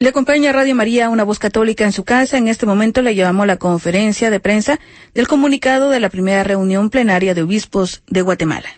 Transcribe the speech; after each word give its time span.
Le 0.00 0.08
acompaña 0.08 0.52
Radio 0.52 0.74
María, 0.74 1.08
una 1.08 1.24
voz 1.24 1.38
católica 1.38 1.84
en 1.84 1.92
su 1.92 2.04
casa. 2.04 2.36
En 2.36 2.48
este 2.48 2.66
momento 2.66 3.00
le 3.00 3.14
llevamos 3.14 3.46
la 3.46 3.56
conferencia 3.56 4.28
de 4.28 4.40
prensa 4.40 4.78
del 5.14 5.28
comunicado 5.28 5.88
de 5.88 6.00
la 6.00 6.10
primera 6.10 6.42
reunión 6.44 6.90
plenaria 6.90 7.32
de 7.32 7.42
obispos 7.42 8.02
de 8.08 8.22
Guatemala. 8.22 8.68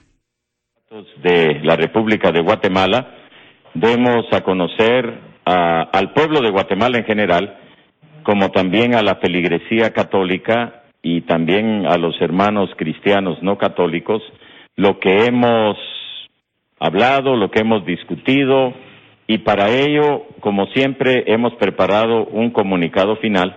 De 1.23 1.61
la 1.65 1.75
República 1.75 2.31
de 2.31 2.43
Guatemala, 2.43 3.15
demos 3.75 4.27
a 4.33 4.43
conocer 4.43 5.21
al 5.45 6.13
pueblo 6.13 6.41
de 6.41 6.51
Guatemala 6.51 6.99
en 6.99 7.05
general, 7.05 7.59
como 8.23 8.51
también 8.51 8.95
a 8.95 9.03
la 9.03 9.17
feligresía 9.17 9.93
católica 9.93 10.85
y 11.03 11.23
también 11.23 11.87
a 11.87 11.97
los 11.97 12.21
hermanos 12.21 12.71
cristianos 12.77 13.43
no 13.43 13.57
católicos, 13.59 14.23
lo 14.77 14.99
que 14.99 15.25
hemos 15.25 15.77
hablado, 16.79 17.37
lo 17.37 17.51
que 17.51 17.61
hemos 17.61 17.87
discutido, 17.87 18.75
y 19.27 19.39
para 19.39 19.71
ello, 19.71 20.25
como 20.41 20.67
siempre, 20.67 21.25
hemos 21.27 21.55
preparado 21.55 22.27
un 22.27 22.51
comunicado 22.51 23.17
final 23.17 23.57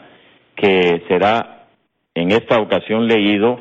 que 0.56 1.04
será 1.08 1.68
en 2.16 2.32
esta 2.32 2.60
ocasión 2.60 3.08
leído 3.08 3.60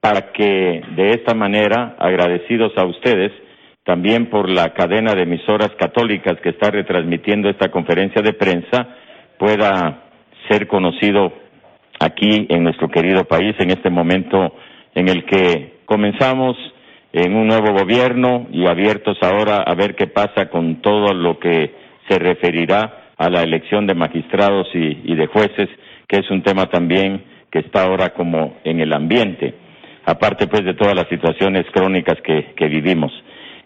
para 0.00 0.32
que 0.32 0.82
de 0.96 1.10
esta 1.10 1.34
manera, 1.34 1.96
agradecidos 1.98 2.72
a 2.76 2.84
ustedes, 2.84 3.32
también 3.84 4.30
por 4.30 4.48
la 4.48 4.72
cadena 4.74 5.14
de 5.14 5.22
emisoras 5.22 5.70
católicas 5.78 6.40
que 6.40 6.50
está 6.50 6.70
retransmitiendo 6.70 7.48
esta 7.48 7.70
conferencia 7.70 8.22
de 8.22 8.32
prensa, 8.32 8.88
pueda 9.38 10.04
ser 10.48 10.68
conocido 10.68 11.32
aquí 11.98 12.46
en 12.48 12.64
nuestro 12.64 12.88
querido 12.88 13.24
país 13.24 13.54
en 13.58 13.70
este 13.70 13.90
momento 13.90 14.54
en 14.94 15.08
el 15.08 15.24
que 15.24 15.80
comenzamos 15.84 16.56
en 17.12 17.34
un 17.34 17.46
nuevo 17.46 17.72
gobierno 17.72 18.46
y 18.50 18.66
abiertos 18.66 19.18
ahora 19.20 19.58
a 19.58 19.74
ver 19.74 19.94
qué 19.94 20.06
pasa 20.06 20.48
con 20.48 20.80
todo 20.80 21.12
lo 21.12 21.38
que 21.38 21.74
se 22.08 22.18
referirá 22.18 23.10
a 23.18 23.28
la 23.28 23.42
elección 23.42 23.86
de 23.86 23.94
magistrados 23.94 24.66
y, 24.74 25.14
de 25.14 25.26
jueces, 25.26 25.68
que 26.08 26.18
es 26.18 26.30
un 26.30 26.42
tema 26.42 26.66
también 26.66 27.22
que 27.50 27.60
está 27.60 27.84
ahora 27.84 28.14
como 28.14 28.56
en 28.64 28.80
el 28.80 28.92
ambiente, 28.94 29.54
aparte 30.06 30.46
pues 30.46 30.64
de 30.64 30.74
todas 30.74 30.94
las 30.94 31.08
situaciones 31.08 31.66
crónicas 31.72 32.16
que, 32.24 32.54
que 32.56 32.66
vivimos. 32.66 33.12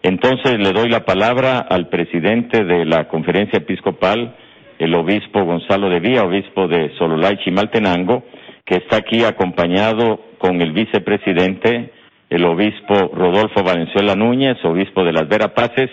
Entonces 0.03 0.59
le 0.59 0.73
doy 0.73 0.89
la 0.89 1.05
palabra 1.05 1.59
al 1.59 1.89
presidente 1.89 2.65
de 2.65 2.85
la 2.85 3.09
conferencia 3.09 3.59
episcopal, 3.59 4.35
el 4.79 4.95
obispo 4.95 5.45
Gonzalo 5.45 5.89
de 5.89 6.01
Vía, 6.01 6.25
obispo 6.25 6.69
de 6.69 6.91
Sololay 6.99 7.39
Chimaltenango, 7.39 8.25
que 8.65 8.77
está 8.77 8.97
aquí 8.97 9.25
acompañado 9.25 10.21
con 10.39 10.61
el 10.61 10.73
vicepresidente 10.73 11.93
el 12.31 12.45
obispo 12.45 13.11
Rodolfo 13.15 13.63
Valenzuela 13.63 14.15
Núñez, 14.15 14.57
obispo 14.65 15.05
de 15.05 15.13
las 15.13 15.29
Verapaces, 15.29 15.91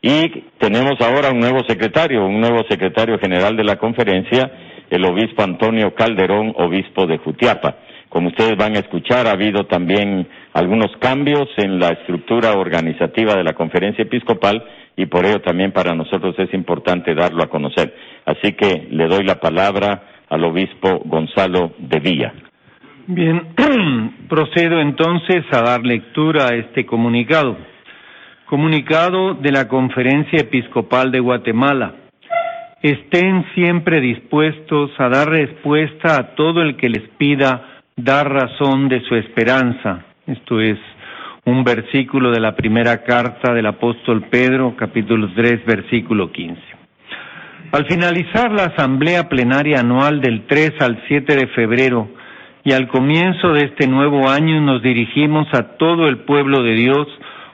y 0.00 0.28
tenemos 0.58 1.00
ahora 1.00 1.30
un 1.30 1.40
nuevo 1.40 1.60
secretario, 1.66 2.26
un 2.26 2.40
nuevo 2.40 2.62
secretario 2.68 3.18
general 3.18 3.56
de 3.56 3.64
la 3.64 3.76
conferencia, 3.76 4.50
el 4.90 5.04
obispo 5.04 5.42
Antonio 5.42 5.94
Calderón, 5.94 6.52
obispo 6.56 7.06
de 7.06 7.18
Jutiapa. 7.18 7.76
Como 8.10 8.28
ustedes 8.28 8.56
van 8.56 8.76
a 8.76 8.80
escuchar, 8.80 9.26
ha 9.26 9.32
habido 9.32 9.64
también 9.66 10.28
algunos 10.52 10.94
cambios 11.00 11.48
en 11.56 11.80
la 11.80 11.88
estructura 11.88 12.52
organizativa 12.52 13.34
de 13.34 13.42
la 13.42 13.54
conferencia 13.54 14.02
episcopal 14.02 14.62
y 14.96 15.06
por 15.06 15.26
ello 15.26 15.40
también 15.40 15.72
para 15.72 15.94
nosotros 15.94 16.34
es 16.38 16.52
importante 16.54 17.14
darlo 17.14 17.42
a 17.42 17.48
conocer. 17.48 17.92
Así 18.24 18.52
que 18.52 18.86
le 18.90 19.08
doy 19.08 19.24
la 19.24 19.40
palabra 19.40 20.02
al 20.28 20.44
obispo 20.44 21.00
Gonzalo 21.06 21.72
de 21.78 21.98
Villa. 21.98 22.43
Bien, 23.06 23.48
procedo 24.30 24.80
entonces 24.80 25.44
a 25.52 25.60
dar 25.60 25.84
lectura 25.84 26.46
a 26.46 26.54
este 26.54 26.86
comunicado. 26.86 27.58
Comunicado 28.46 29.34
de 29.34 29.52
la 29.52 29.68
Conferencia 29.68 30.40
Episcopal 30.40 31.10
de 31.10 31.20
Guatemala. 31.20 31.96
Estén 32.80 33.44
siempre 33.54 34.00
dispuestos 34.00 34.90
a 34.98 35.10
dar 35.10 35.28
respuesta 35.28 36.16
a 36.16 36.34
todo 36.34 36.62
el 36.62 36.76
que 36.76 36.88
les 36.88 37.06
pida 37.18 37.82
dar 37.94 38.32
razón 38.32 38.88
de 38.88 39.02
su 39.02 39.16
esperanza. 39.16 40.06
Esto 40.26 40.62
es 40.62 40.78
un 41.44 41.62
versículo 41.62 42.30
de 42.30 42.40
la 42.40 42.56
primera 42.56 43.04
carta 43.04 43.52
del 43.52 43.66
apóstol 43.66 44.24
Pedro, 44.30 44.76
capítulo 44.76 45.30
3, 45.34 45.66
versículo 45.66 46.32
15. 46.32 46.58
Al 47.70 47.84
finalizar 47.86 48.50
la 48.50 48.64
asamblea 48.64 49.28
plenaria 49.28 49.80
anual 49.80 50.22
del 50.22 50.46
3 50.46 50.80
al 50.80 51.02
7 51.06 51.36
de 51.36 51.46
febrero, 51.48 52.08
y 52.64 52.72
al 52.72 52.88
comienzo 52.88 53.52
de 53.52 53.66
este 53.66 53.86
nuevo 53.86 54.28
año 54.30 54.60
nos 54.62 54.82
dirigimos 54.82 55.46
a 55.52 55.76
todo 55.76 56.08
el 56.08 56.20
pueblo 56.20 56.62
de 56.62 56.72
Dios 56.72 57.06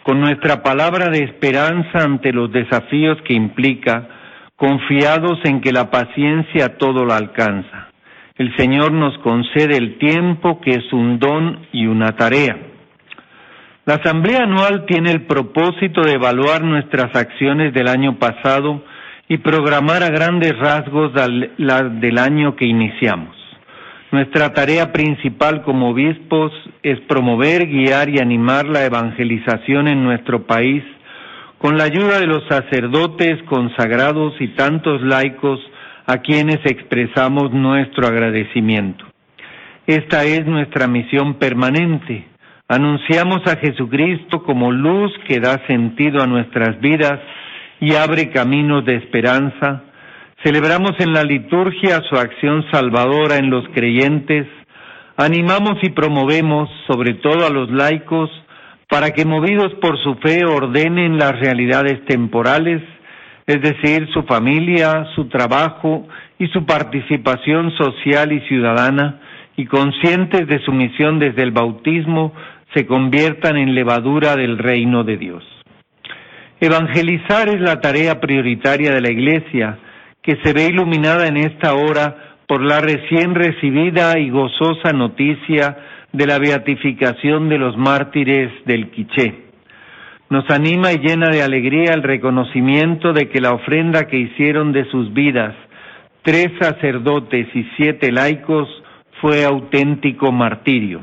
con 0.05 0.21
nuestra 0.21 0.63
palabra 0.63 1.09
de 1.11 1.25
esperanza 1.25 2.05
ante 2.05 2.33
los 2.33 2.53
desafíos 2.53 3.19
que 3.23 3.35
implica, 3.35 4.09
confiados 4.55 5.41
en 5.45 5.61
que 5.61 5.73
la 5.73 5.91
paciencia 5.91 6.79
todo 6.79 7.05
lo 7.05 7.13
alcanza. 7.13 7.89
El 8.37 8.57
Señor 8.57 8.93
nos 8.93 9.19
concede 9.19 9.77
el 9.77 9.99
tiempo 9.99 10.61
que 10.61 10.71
es 10.71 10.93
un 10.93 11.19
don 11.19 11.67
y 11.73 11.87
una 11.87 12.13
tarea. 12.13 12.57
La 13.85 13.95
Asamblea 13.95 14.45
Anual 14.45 14.87
tiene 14.87 15.11
el 15.11 15.23
propósito 15.23 16.03
de 16.03 16.13
evaluar 16.13 16.63
nuestras 16.63 17.15
acciones 17.17 17.75
del 17.75 17.89
año 17.89 18.19
pasado 18.19 18.85
y 19.29 19.39
programar 19.39 20.05
a 20.05 20.11
grandes 20.11 20.57
rasgos 20.57 21.13
del 21.15 22.19
año 22.19 22.55
que 22.55 22.67
iniciamos. 22.67 23.40
Nuestra 24.13 24.53
tarea 24.53 24.93
principal 24.93 25.63
como 25.63 25.91
obispos 25.91 26.53
es 26.83 26.99
promover, 27.03 27.69
guiar 27.69 28.09
y 28.09 28.19
animar 28.19 28.67
la 28.67 28.85
evangelización 28.85 29.87
en 29.87 30.03
nuestro 30.03 30.47
país 30.47 30.83
con 31.59 31.77
la 31.77 31.85
ayuda 31.85 32.19
de 32.19 32.27
los 32.27 32.43
sacerdotes 32.49 33.41
consagrados 33.45 34.35
y 34.41 34.49
tantos 34.49 35.01
laicos 35.03 35.61
a 36.07 36.19
quienes 36.19 36.59
expresamos 36.65 37.53
nuestro 37.53 38.09
agradecimiento. 38.09 39.05
Esta 39.87 40.25
es 40.25 40.45
nuestra 40.45 40.89
misión 40.89 41.35
permanente. 41.35 42.27
Anunciamos 42.67 43.47
a 43.47 43.57
Jesucristo 43.59 44.43
como 44.43 44.73
luz 44.73 45.13
que 45.29 45.39
da 45.39 45.65
sentido 45.69 46.21
a 46.21 46.27
nuestras 46.27 46.81
vidas 46.81 47.21
y 47.79 47.95
abre 47.95 48.31
caminos 48.31 48.85
de 48.85 48.97
esperanza 48.97 49.85
Celebramos 50.43 50.93
en 51.01 51.13
la 51.13 51.23
liturgia 51.23 52.01
su 52.09 52.17
acción 52.17 52.65
salvadora 52.73 53.37
en 53.37 53.51
los 53.51 53.63
creyentes, 53.75 54.47
animamos 55.19 55.75
y 55.83 55.91
promovemos 55.91 56.71
sobre 56.87 57.13
todo 57.13 57.47
a 57.47 57.51
los 57.51 57.71
laicos 57.71 58.31
para 58.89 59.11
que 59.11 59.27
movidos 59.27 59.75
por 59.83 60.03
su 60.03 60.15
fe 60.15 60.47
ordenen 60.47 61.19
las 61.19 61.39
realidades 61.39 62.03
temporales, 62.07 62.83
es 63.47 63.61
decir, 63.61 64.09
su 64.15 64.23
familia, 64.23 65.09
su 65.15 65.29
trabajo 65.29 66.09
y 66.39 66.47
su 66.47 66.65
participación 66.65 67.73
social 67.77 68.33
y 68.33 68.41
ciudadana, 68.49 69.21
y 69.59 69.67
conscientes 69.67 70.47
de 70.47 70.59
su 70.65 70.73
misión 70.73 71.19
desde 71.19 71.43
el 71.43 71.51
bautismo, 71.51 72.33
se 72.75 72.87
conviertan 72.87 73.59
en 73.59 73.75
levadura 73.75 74.37
del 74.37 74.57
reino 74.57 75.05
de 75.05 75.19
Dios. 75.19 75.45
Evangelizar 76.61 77.51
es 77.51 77.61
la 77.61 77.83
tarea 77.83 78.21
prioritaria 78.21 78.91
de 78.93 79.03
la 79.03 79.11
Iglesia, 79.11 79.79
que 80.23 80.37
se 80.43 80.53
ve 80.53 80.67
iluminada 80.67 81.27
en 81.27 81.37
esta 81.37 81.75
hora 81.75 82.37
por 82.47 82.63
la 82.63 82.81
recién 82.81 83.35
recibida 83.35 84.19
y 84.19 84.31
gozosa 84.31 84.93
noticia 84.93 85.77
de 86.13 86.27
la 86.27 86.39
beatificación 86.39 87.49
de 87.49 87.59
los 87.59 87.77
mártires 87.77 88.51
del 88.67 88.91
Quiché. 88.91 89.51
Nos 90.29 90.49
anima 90.51 90.93
y 90.93 90.99
llena 90.99 91.29
de 91.29 91.43
alegría 91.43 91.93
el 91.93 92.03
reconocimiento 92.03 93.13
de 93.13 93.29
que 93.29 93.41
la 93.41 93.53
ofrenda 93.53 94.07
que 94.07 94.19
hicieron 94.19 94.73
de 94.73 94.85
sus 94.91 95.13
vidas 95.13 95.55
tres 96.23 96.49
sacerdotes 96.61 97.49
y 97.55 97.65
siete 97.77 98.13
laicos 98.13 98.69
fue 99.21 99.45
auténtico 99.45 100.33
martirio. 100.33 101.01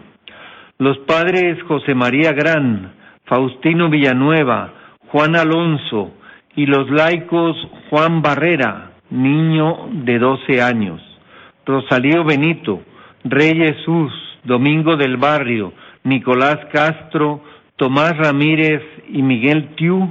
Los 0.78 0.98
padres 1.00 1.62
José 1.64 1.96
María 1.96 2.34
Gran, 2.34 2.94
Faustino 3.26 3.90
Villanueva, 3.90 4.74
Juan 5.08 5.36
Alonso 5.36 6.12
y 6.56 6.66
los 6.66 6.90
laicos 6.90 7.56
Juan 7.90 8.22
Barrera, 8.22 8.87
niño 9.09 9.89
de 9.92 10.19
doce 10.19 10.62
años, 10.62 11.01
Rosalío 11.65 12.24
Benito, 12.24 12.81
Rey 13.24 13.56
Jesús, 13.56 14.12
Domingo 14.44 14.95
del 14.95 15.18
Barrio, 15.18 15.74
Nicolás 16.04 16.57
Castro, 16.71 17.42
Tomás 17.75 18.18
Ramírez 18.18 18.81
y 19.09 19.21
Miguel 19.21 19.75
Tiu 19.75 20.09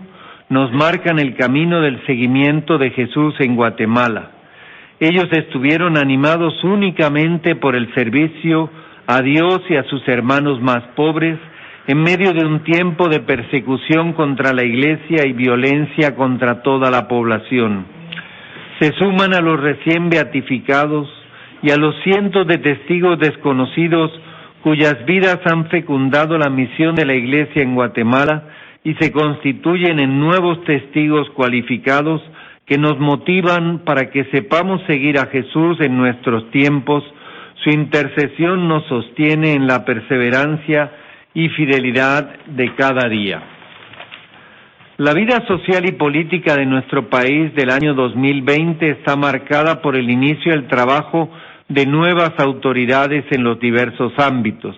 nos 0.48 0.72
marcan 0.72 1.19
el 1.19 1.34
camino 1.34 1.81
del 1.81 2.04
seguimiento 2.06 2.78
de 2.78 2.90
Jesús 2.90 3.34
en 3.40 3.56
Guatemala. 3.56 4.31
Ellos 5.00 5.26
estuvieron 5.32 5.99
animados 5.99 6.62
únicamente 6.62 7.56
por 7.56 7.75
el 7.75 7.92
servicio 7.94 8.70
a 9.06 9.20
Dios 9.22 9.62
y 9.69 9.76
a 9.76 9.84
sus 9.84 10.06
hermanos 10.08 10.60
más 10.60 10.82
pobres 10.94 11.38
en 11.87 12.02
medio 12.02 12.32
de 12.32 12.44
un 12.44 12.60
tiempo 12.60 13.08
de 13.08 13.20
persecución 13.20 14.12
contra 14.12 14.52
la 14.52 14.64
Iglesia 14.64 15.26
y 15.26 15.32
violencia 15.32 16.14
contra 16.14 16.62
toda 16.62 16.90
la 16.90 17.08
población 17.08 17.95
se 18.81 18.93
suman 18.93 19.34
a 19.34 19.40
los 19.40 19.61
recién 19.61 20.11
beatificados 20.11 21.08
y 21.62 21.70
a 21.70 21.76
los 21.76 21.94
cientos 22.02 22.46
de 22.46 22.58
testigos 22.58 23.19
desconocidos 23.19 24.11
cuyas 24.62 25.05
vidas 25.06 25.38
han 25.46 25.69
fecundado 25.69 26.37
la 26.38 26.50
misión 26.50 26.94
de 26.94 27.06
la 27.06 27.14
Iglesia 27.14 27.62
en 27.62 27.75
Guatemala 27.75 28.44
y 28.84 28.94
se 28.94 29.12
constituyen 29.12 29.99
en 29.99 30.20
nuevos 30.20 30.62
testigos 30.64 31.28
cualificados 31.31 32.20
que 32.67 32.78
nos 32.78 32.99
motivan 32.99 33.81
para 33.84 34.11
que 34.11 34.25
sepamos 34.26 34.82
seguir 34.87 35.19
a 35.19 35.26
Jesús 35.26 35.81
en 35.81 35.96
nuestros 35.96 36.50
tiempos. 36.50 37.05
Su 37.62 37.70
intercesión 37.70 38.69
nos 38.69 38.84
sostiene 38.87 39.55
en 39.55 39.67
la 39.67 39.84
perseverancia 39.84 40.93
y 41.32 41.49
fidelidad 41.50 42.28
de 42.46 42.75
cada 42.75 43.08
día. 43.08 43.56
La 44.98 45.12
vida 45.12 45.46
social 45.46 45.87
y 45.87 45.93
política 45.93 46.56
de 46.56 46.64
nuestro 46.64 47.10
país 47.10 47.54
del 47.54 47.69
año 47.69 47.93
2020 47.93 48.88
está 48.93 49.14
marcada 49.14 49.82
por 49.82 49.94
el 49.94 50.08
inicio 50.08 50.52
del 50.52 50.69
trabajo 50.69 51.28
de 51.69 51.84
nuevas 51.84 52.32
autoridades 52.38 53.26
en 53.31 53.44
los 53.44 53.60
diversos 53.60 54.14
ámbitos. 54.16 54.75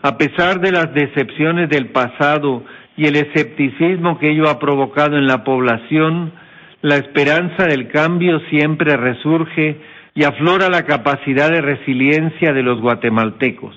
A 0.00 0.16
pesar 0.16 0.60
de 0.60 0.72
las 0.72 0.94
decepciones 0.94 1.68
del 1.68 1.88
pasado 1.88 2.64
y 2.96 3.04
el 3.04 3.16
escepticismo 3.16 4.18
que 4.18 4.30
ello 4.30 4.48
ha 4.48 4.58
provocado 4.58 5.18
en 5.18 5.26
la 5.26 5.44
población, 5.44 6.32
la 6.80 6.96
esperanza 6.96 7.64
del 7.64 7.88
cambio 7.88 8.40
siempre 8.48 8.96
resurge 8.96 9.76
y 10.14 10.24
aflora 10.24 10.70
la 10.70 10.86
capacidad 10.86 11.50
de 11.50 11.60
resiliencia 11.60 12.54
de 12.54 12.62
los 12.62 12.80
guatemaltecos. 12.80 13.76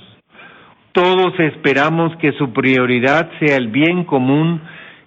Todos 0.93 1.37
esperamos 1.39 2.15
que 2.19 2.31
su 2.37 2.53
prioridad 2.53 3.29
sea 3.41 3.57
el 3.57 3.67
bien 3.67 4.05
común 4.05 4.61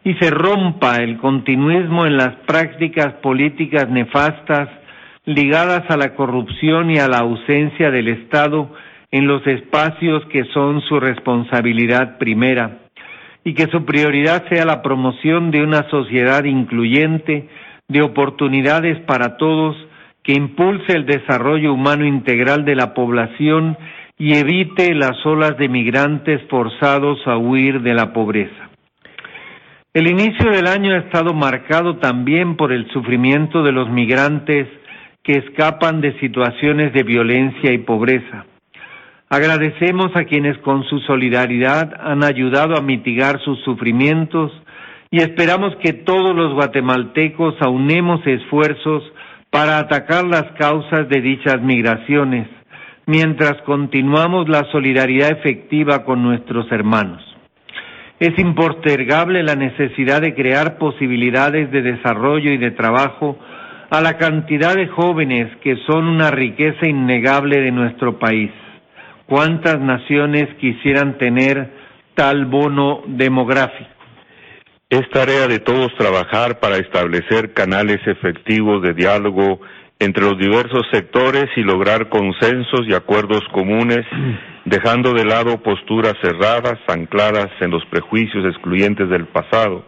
y 0.05 0.15
se 0.15 0.31
rompa 0.31 0.97
el 0.97 1.19
continuismo 1.19 2.07
en 2.07 2.17
las 2.17 2.35
prácticas 2.47 3.15
políticas 3.23 3.89
nefastas 3.89 4.69
ligadas 5.25 5.85
a 5.91 5.97
la 5.97 6.15
corrupción 6.15 6.91
y 6.91 6.99
a 6.99 7.09
la 7.09 7.19
ausencia 7.19 7.91
del 7.91 8.09
Estado 8.09 8.71
en 9.13 9.27
los 9.27 9.47
espacios 9.47 10.25
que 10.27 10.45
son 10.55 10.81
su 10.83 11.01
responsabilidad 11.01 12.19
primera, 12.19 12.79
y 13.45 13.55
que 13.55 13.67
su 13.67 13.85
prioridad 13.85 14.49
sea 14.49 14.65
la 14.65 14.83
promoción 14.83 15.51
de 15.51 15.63
una 15.63 15.89
sociedad 15.91 16.45
incluyente, 16.45 17.49
de 17.89 18.03
oportunidades 18.03 18.99
para 19.01 19.37
todos, 19.37 19.77
que 20.23 20.33
impulse 20.33 20.93
el 20.93 21.07
desarrollo 21.07 21.73
humano 21.73 22.05
integral 22.07 22.65
de 22.65 22.77
la 22.77 22.95
población 22.95 23.77
y 24.19 24.35
evite 24.35 24.95
las 24.95 25.25
olas 25.25 25.57
de 25.57 25.69
migrantes 25.69 26.43
forzados 26.49 27.27
a 27.27 27.39
huir 27.39 27.81
de 27.81 27.95
la 27.95 28.13
pobreza. 28.13 28.60
El 29.93 30.07
inicio 30.07 30.53
del 30.53 30.69
año 30.69 30.95
ha 30.95 30.99
estado 30.99 31.35
marcado 31.35 31.97
también 31.97 32.57
por 32.57 32.71
el 32.71 32.89
sufrimiento 32.93 33.65
de 33.65 33.73
los 33.73 33.91
migrantes 33.91 34.69
que 35.25 35.33
escapan 35.33 36.01
de 36.01 36.17
situaciones 36.21 36.93
de 36.93 37.03
violencia 37.03 37.73
y 37.73 37.79
pobreza. 37.79 38.47
Agradecemos 39.29 40.15
a 40.15 40.27
quienes 40.27 40.57
con 40.59 40.85
su 40.85 41.01
solidaridad 41.01 41.93
han 42.01 42.23
ayudado 42.23 42.77
a 42.77 42.83
mitigar 42.83 43.41
sus 43.41 43.59
sufrimientos 43.65 44.53
y 45.11 45.23
esperamos 45.23 45.75
que 45.83 45.93
todos 45.93 46.37
los 46.37 46.55
guatemaltecos 46.55 47.57
aunemos 47.61 48.25
esfuerzos 48.25 49.03
para 49.51 49.81
atacar 49.81 50.25
las 50.25 50.53
causas 50.53 51.09
de 51.09 51.21
dichas 51.21 51.61
migraciones, 51.63 52.47
mientras 53.07 53.61
continuamos 53.63 54.49
la 54.49 54.63
solidaridad 54.71 55.33
efectiva 55.33 56.05
con 56.05 56.23
nuestros 56.23 56.71
hermanos. 56.71 57.30
Es 58.21 58.39
impostergable 58.39 59.43
la 59.43 59.57
necesidad 59.57 60.21
de 60.21 60.35
crear 60.35 60.77
posibilidades 60.77 61.71
de 61.71 61.81
desarrollo 61.81 62.53
y 62.53 62.59
de 62.59 62.71
trabajo 62.71 63.39
a 63.89 64.03
la 64.03 64.19
cantidad 64.19 64.75
de 64.75 64.89
jóvenes 64.89 65.49
que 65.63 65.77
son 65.87 66.07
una 66.07 66.31
riqueza 66.31 66.87
innegable 66.87 67.61
de 67.61 67.73
nuestro 67.73 68.19
país. 68.19 68.51
¿Cuántas 69.25 69.81
naciones 69.81 70.55
quisieran 70.61 71.17
tener 71.17 71.71
tal 72.15 72.45
bono 72.45 73.03
demográfico? 73.07 73.89
Es 74.91 75.09
tarea 75.09 75.47
de 75.49 75.61
todos 75.61 75.95
trabajar 75.97 76.61
para 76.61 76.77
establecer 76.77 77.55
canales 77.55 78.01
efectivos 78.07 78.83
de 78.83 78.93
diálogo 78.93 79.61
entre 79.99 80.25
los 80.25 80.37
diversos 80.37 80.87
sectores 80.93 81.47
y 81.57 81.63
lograr 81.63 82.11
consensos 82.11 82.83
y 82.87 82.93
acuerdos 82.93 83.43
comunes, 83.53 84.05
dejando 84.71 85.13
de 85.13 85.25
lado 85.25 85.61
posturas 85.65 86.15
cerradas, 86.23 86.79
ancladas 86.87 87.49
en 87.61 87.73
los 87.73 87.85
prejuicios 87.87 88.45
excluyentes 88.47 89.09
del 89.09 89.27
pasado. 89.27 89.85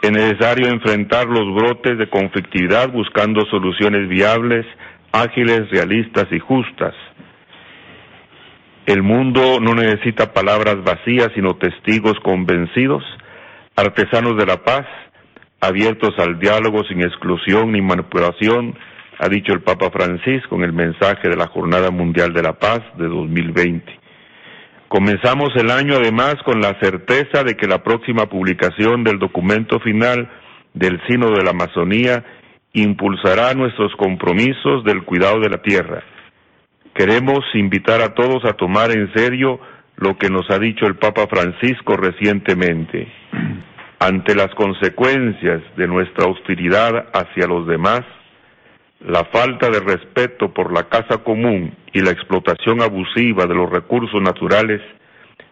Es 0.00 0.12
necesario 0.12 0.68
enfrentar 0.68 1.26
los 1.26 1.52
brotes 1.52 1.98
de 1.98 2.08
conflictividad 2.08 2.88
buscando 2.92 3.44
soluciones 3.46 4.08
viables, 4.08 4.64
ágiles, 5.10 5.68
realistas 5.70 6.26
y 6.30 6.38
justas. 6.38 6.94
El 8.86 9.02
mundo 9.02 9.58
no 9.60 9.74
necesita 9.74 10.32
palabras 10.32 10.76
vacías, 10.84 11.32
sino 11.34 11.56
testigos 11.56 12.14
convencidos, 12.22 13.02
artesanos 13.74 14.36
de 14.36 14.46
la 14.46 14.62
paz, 14.62 14.86
abiertos 15.60 16.14
al 16.18 16.38
diálogo 16.38 16.84
sin 16.84 17.00
exclusión 17.00 17.72
ni 17.72 17.82
manipulación, 17.82 18.78
ha 19.18 19.28
dicho 19.28 19.52
el 19.52 19.62
Papa 19.62 19.90
Francisco 19.90 20.56
en 20.56 20.64
el 20.64 20.72
mensaje 20.72 21.28
de 21.28 21.36
la 21.36 21.46
Jornada 21.46 21.90
Mundial 21.90 22.32
de 22.32 22.42
la 22.42 22.54
Paz 22.54 22.80
de 22.98 23.08
2020. 23.08 24.06
Comenzamos 24.88 25.50
el 25.56 25.70
año 25.70 25.94
además 25.96 26.36
con 26.44 26.60
la 26.60 26.78
certeza 26.80 27.42
de 27.42 27.56
que 27.56 27.66
la 27.66 27.82
próxima 27.82 28.26
publicación 28.26 29.02
del 29.04 29.18
documento 29.18 29.80
final 29.80 30.30
del 30.74 31.00
Sino 31.08 31.30
de 31.30 31.42
la 31.42 31.50
Amazonía 31.50 32.24
impulsará 32.72 33.54
nuestros 33.54 33.92
compromisos 33.96 34.84
del 34.84 35.02
cuidado 35.02 35.40
de 35.40 35.48
la 35.48 35.62
tierra. 35.62 36.02
Queremos 36.94 37.40
invitar 37.54 38.00
a 38.02 38.14
todos 38.14 38.44
a 38.44 38.52
tomar 38.52 38.90
en 38.90 39.12
serio 39.14 39.58
lo 39.96 40.16
que 40.18 40.28
nos 40.28 40.48
ha 40.50 40.58
dicho 40.58 40.86
el 40.86 40.96
Papa 40.96 41.26
Francisco 41.26 41.96
recientemente. 41.96 43.08
Ante 43.98 44.34
las 44.34 44.54
consecuencias 44.54 45.62
de 45.76 45.86
nuestra 45.88 46.26
hostilidad 46.26 47.06
hacia 47.14 47.46
los 47.46 47.66
demás, 47.66 48.02
la 49.00 49.24
falta 49.24 49.68
de 49.68 49.80
respeto 49.80 50.52
por 50.52 50.72
la 50.72 50.84
casa 50.84 51.18
común 51.18 51.74
y 51.92 52.00
la 52.00 52.10
explotación 52.10 52.80
abusiva 52.82 53.46
de 53.46 53.54
los 53.54 53.70
recursos 53.70 54.20
naturales, 54.22 54.80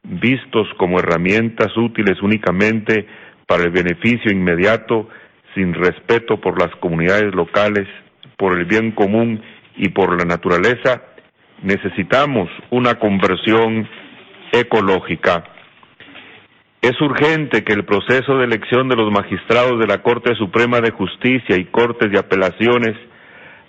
vistos 0.02 0.66
como 0.78 0.98
herramientas 0.98 1.76
útiles 1.76 2.20
únicamente 2.22 3.06
para 3.46 3.64
el 3.64 3.70
beneficio 3.70 4.32
inmediato, 4.32 5.08
sin 5.54 5.74
respeto 5.74 6.40
por 6.40 6.58
las 6.60 6.74
comunidades 6.76 7.34
locales, 7.34 7.86
por 8.36 8.58
el 8.58 8.64
bien 8.64 8.92
común 8.92 9.42
y 9.76 9.90
por 9.90 10.18
la 10.18 10.24
naturaleza, 10.24 11.02
necesitamos 11.62 12.48
una 12.70 12.98
conversión 12.98 13.88
ecológica. 14.52 15.44
Es 16.80 17.00
urgente 17.00 17.64
que 17.64 17.72
el 17.72 17.84
proceso 17.84 18.36
de 18.36 18.44
elección 18.44 18.88
de 18.88 18.96
los 18.96 19.10
magistrados 19.10 19.78
de 19.80 19.86
la 19.86 20.02
Corte 20.02 20.34
Suprema 20.34 20.80
de 20.80 20.90
Justicia 20.90 21.56
y 21.56 21.64
Cortes 21.66 22.10
de 22.10 22.18
Apelaciones 22.18 22.96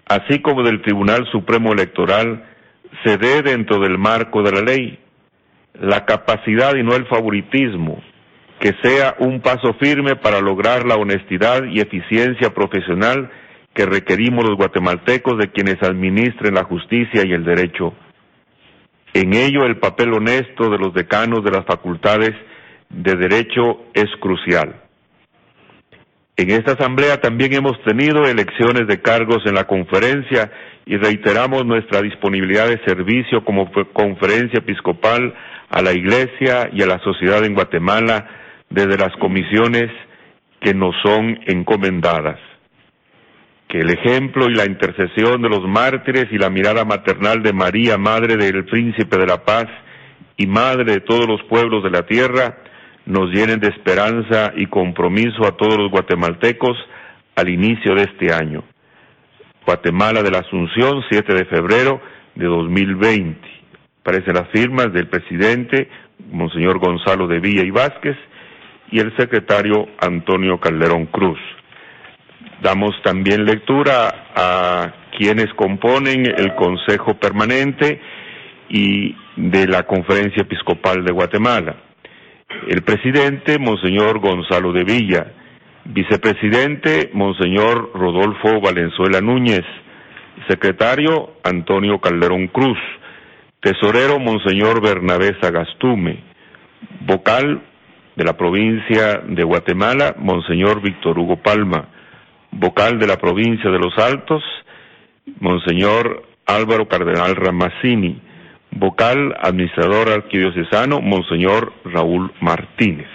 así 0.08 0.40
como 0.42 0.64
del 0.64 0.82
Tribunal 0.82 1.28
Supremo 1.32 1.74
Electoral, 1.74 2.46
se 3.04 3.18
dé 3.18 3.42
dentro 3.42 3.80
del 3.80 3.98
marco 3.98 4.44
de 4.44 4.52
la 4.52 4.62
ley. 4.62 5.00
La 5.74 6.06
capacidad 6.06 6.76
y 6.76 6.84
no 6.84 6.96
el 6.96 7.06
favoritismo, 7.08 8.02
que 8.60 8.72
sea 8.82 9.16
un 9.20 9.42
paso 9.42 9.74
firme 9.80 10.16
para 10.16 10.40
lograr 10.40 10.86
la 10.86 10.96
honestidad 10.96 11.66
y 11.66 11.82
eficiencia 11.82 12.54
profesional 12.54 13.30
que 13.74 13.86
requerimos 13.86 14.46
los 14.46 14.56
guatemaltecos 14.56 15.38
de 15.38 15.52
quienes 15.52 15.84
administren 15.84 16.56
la 16.56 16.64
justicia 16.64 17.26
y 17.26 17.34
el 17.34 17.44
derecho. 17.44 17.94
En 19.14 19.34
ello 19.34 19.66
el 19.66 19.78
papel 19.78 20.14
honesto 20.14 20.70
de 20.70 20.78
los 20.78 20.94
decanos 20.94 21.44
de 21.44 21.52
las 21.52 21.66
facultades 21.66 22.32
de 22.90 23.16
derecho 23.16 23.84
es 23.94 24.08
crucial. 24.22 24.85
En 26.38 26.52
esta 26.52 26.74
asamblea 26.74 27.22
también 27.22 27.54
hemos 27.54 27.82
tenido 27.84 28.26
elecciones 28.26 28.88
de 28.88 29.02
cargos 29.02 29.46
en 29.46 29.56
la 29.56 29.64
conferencia 29.64 30.52
y 30.86 30.98
reiteramos 30.98 31.66
nuestra 31.66 32.02
disponibilidad 32.02 32.68
de 32.68 32.84
servicio 32.86 33.46
como 33.46 33.72
conferencia 33.94 34.60
episcopal 34.60 35.34
a 35.70 35.82
la 35.82 35.94
Iglesia 35.94 36.70
y 36.74 36.82
a 36.82 36.88
la 36.88 37.00
sociedad 37.00 37.44
en 37.46 37.54
Guatemala 37.54 38.28
desde 38.70 38.98
las 38.98 39.16
comisiones 39.18 39.90
que 40.60 40.74
nos 40.74 40.94
son 41.02 41.40
encomendadas. 41.46 42.40
Que 43.70 43.80
el 43.80 43.92
ejemplo 43.92 44.48
y 44.50 44.56
la 44.56 44.66
intercesión 44.66 45.42
de 45.42 45.50
los 45.50 45.66
mártires 45.66 46.26
y 46.32 46.38
la 46.38 46.50
mirada 46.50 46.84
maternal 46.84 47.44
de 47.44 47.54
María, 47.54 47.98
Madre 47.98 48.36
del 48.36 48.66
Príncipe 48.66 49.18
de 49.18 49.26
la 49.26 49.46
Paz 49.46 49.68
y 50.36 50.48
Madre 50.48 50.84
de 50.84 51.00
todos 51.00 51.28
los 51.28 51.42
pueblos 51.44 51.82
de 51.84 51.92
la 51.92 52.06
tierra, 52.06 52.58
nos 53.06 53.30
llenen 53.32 53.60
de 53.60 53.68
esperanza 53.68 54.54
y 54.56 54.66
compromiso 54.68 55.46
a 55.46 55.56
todos 55.56 55.78
los 55.78 55.92
guatemaltecos 55.92 56.78
al 57.36 57.50
inicio 57.50 57.94
de 57.96 58.04
este 58.04 58.34
año. 58.34 58.64
Guatemala 59.66 60.24
de 60.24 60.32
la 60.32 60.40
Asunción, 60.40 61.04
7 61.10 61.34
de 61.34 61.46
febrero 61.46 62.02
de 62.36 62.46
2020. 62.46 63.40
Aparecen 64.02 64.36
las 64.36 64.50
firmas 64.50 64.94
del 64.94 65.08
presidente, 65.08 65.90
Monseñor 66.32 66.80
Gonzalo 66.80 67.28
de 67.28 67.40
Villa 67.40 67.64
y 67.64 67.72
Vázquez, 67.72 68.16
y 68.92 69.00
el 69.00 69.16
secretario 69.18 69.88
Antonio 70.00 70.60
Calderón 70.60 71.08
Cruz. 71.08 71.40
Damos 72.62 72.96
también 73.04 73.46
lectura 73.46 74.30
a 74.36 74.94
quienes 75.18 75.54
componen 75.56 76.26
el 76.26 76.56
Consejo 76.56 77.16
Permanente 77.16 78.00
y 78.70 79.16
de 79.36 79.68
la 79.68 79.84
Conferencia 79.84 80.44
Episcopal 80.44 81.04
de 81.04 81.12
Guatemala 81.12 81.76
el 82.68 82.82
presidente, 82.84 83.60
Monseñor 83.60 84.20
Gonzalo 84.20 84.72
de 84.74 84.84
Villa, 84.84 85.28
Vicepresidente, 85.86 87.12
Monseñor 87.14 87.92
Rodolfo 87.94 88.60
Valenzuela 88.60 89.22
Núñez. 89.22 89.64
Secretario, 90.50 91.34
Antonio 91.44 92.00
Calderón 92.00 92.48
Cruz. 92.48 92.78
Tesorero, 93.62 94.20
Monseñor 94.20 94.82
Bernabé 94.82 95.36
Sagastume. 95.40 96.24
Vocal 97.02 97.62
de 98.16 98.24
la 98.24 98.34
provincia 98.34 99.22
de 99.28 99.44
Guatemala, 99.44 100.16
Monseñor 100.18 100.82
Víctor 100.82 101.20
Hugo 101.20 101.38
Palma. 101.38 101.90
Vocal 102.52 102.98
de 102.98 103.08
la 103.08 103.18
provincia 103.18 103.70
de 103.70 103.78
Los 103.78 103.98
Altos, 103.98 104.44
Monseñor 105.40 106.24
Álvaro 106.46 106.88
Cardenal 106.88 107.36
Ramazzini. 107.36 108.22
Vocal, 108.76 109.34
administrador 109.42 110.10
arquidiocesano, 110.10 111.00
Monseñor 111.02 111.74
Raúl 111.86 112.32
Martínez. 112.42 113.08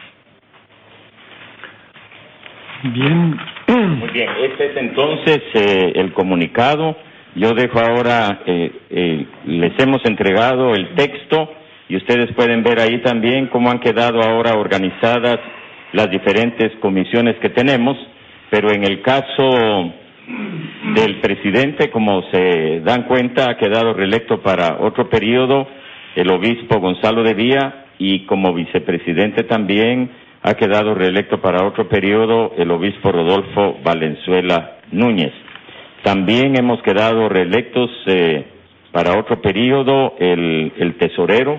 Bien. 2.82 3.38
Muy 3.68 4.08
bien, 4.08 4.28
este 4.42 4.70
es 4.70 4.76
entonces 4.76 5.40
eh, 5.54 5.92
el 5.96 6.12
comunicado. 6.12 6.96
Yo 7.34 7.52
dejo 7.52 7.78
ahora, 7.78 8.40
eh, 8.46 8.72
eh, 8.90 9.26
les 9.44 9.78
hemos 9.78 10.04
entregado 10.06 10.74
el 10.74 10.94
texto 10.94 11.52
y 11.88 11.96
ustedes 11.96 12.32
pueden 12.34 12.62
ver 12.62 12.80
ahí 12.80 13.02
también 13.02 13.48
cómo 13.48 13.70
han 13.70 13.80
quedado 13.80 14.20
ahora 14.22 14.54
organizadas 14.54 15.38
las 15.92 16.10
diferentes 16.10 16.72
comisiones 16.80 17.36
que 17.36 17.50
tenemos, 17.50 17.96
pero 18.48 18.72
en 18.72 18.84
el 18.84 19.02
caso 19.02 19.92
del 20.94 21.20
presidente, 21.20 21.90
como 21.90 22.22
se 22.30 22.80
dan 22.80 23.04
cuenta, 23.04 23.50
ha 23.50 23.56
quedado 23.56 23.92
reelecto 23.92 24.40
para 24.40 24.78
otro 24.80 25.08
periodo 25.08 25.66
el 26.16 26.30
obispo 26.30 26.80
Gonzalo 26.80 27.22
de 27.22 27.34
Vía 27.34 27.84
y 27.98 28.26
como 28.26 28.52
vicepresidente 28.52 29.44
también 29.44 30.10
ha 30.42 30.54
quedado 30.54 30.94
reelecto 30.94 31.40
para 31.40 31.66
otro 31.66 31.88
periodo 31.88 32.52
el 32.56 32.70
obispo 32.70 33.12
Rodolfo 33.12 33.78
Valenzuela 33.84 34.78
Núñez. 34.90 35.32
También 36.02 36.56
hemos 36.58 36.82
quedado 36.82 37.28
reelectos 37.28 37.90
eh, 38.06 38.44
para 38.90 39.18
otro 39.18 39.40
periodo 39.40 40.14
el, 40.18 40.96
tesorero, 40.98 41.58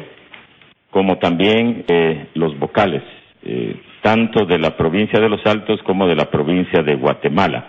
como 0.90 1.18
también 1.20 1.86
eh, 1.88 2.26
los 2.34 2.58
vocales, 2.58 3.04
eh, 3.44 3.76
tanto 4.02 4.46
de 4.46 4.58
la 4.58 4.76
provincia 4.76 5.20
de 5.20 5.30
Los 5.30 5.46
Altos 5.46 5.82
como 5.84 6.08
de 6.08 6.16
la 6.16 6.26
provincia 6.26 6.82
de 6.82 6.96
Guatemala. 6.96 7.68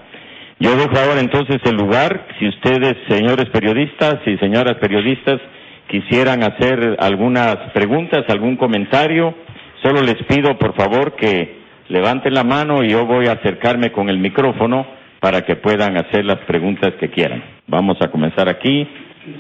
Yo 0.63 0.77
dejo 0.77 0.97
ahora 0.97 1.21
entonces 1.21 1.59
el 1.65 1.77
lugar, 1.77 2.27
si 2.39 2.49
ustedes, 2.49 2.95
señores 3.09 3.51
periodistas 3.51 4.17
y 4.27 4.39
señoras 4.39 4.77
periodistas, 4.81 5.41
quisieran 5.89 6.43
hacer 6.43 6.97
algunas 7.01 7.57
preguntas, 7.75 8.25
algún 8.29 8.57
comentario, 8.57 9.35
Solo 9.83 10.01
les 10.01 10.23
pido, 10.29 10.57
por 10.59 10.75
favor, 10.75 11.17
que 11.17 11.57
levanten 11.89 12.35
la 12.35 12.45
mano 12.45 12.85
y 12.85 12.91
yo 12.91 13.05
voy 13.05 13.27
a 13.27 13.33
acercarme 13.33 13.91
con 13.91 14.09
el 14.09 14.19
micrófono 14.19 14.87
para 15.19 15.43
que 15.43 15.57
puedan 15.57 15.97
hacer 15.97 16.25
las 16.25 16.39
preguntas 16.47 16.95
que 17.01 17.11
quieran. 17.11 17.43
Vamos 17.67 17.97
a 18.01 18.09
comenzar 18.09 18.49
aquí. 18.49 18.87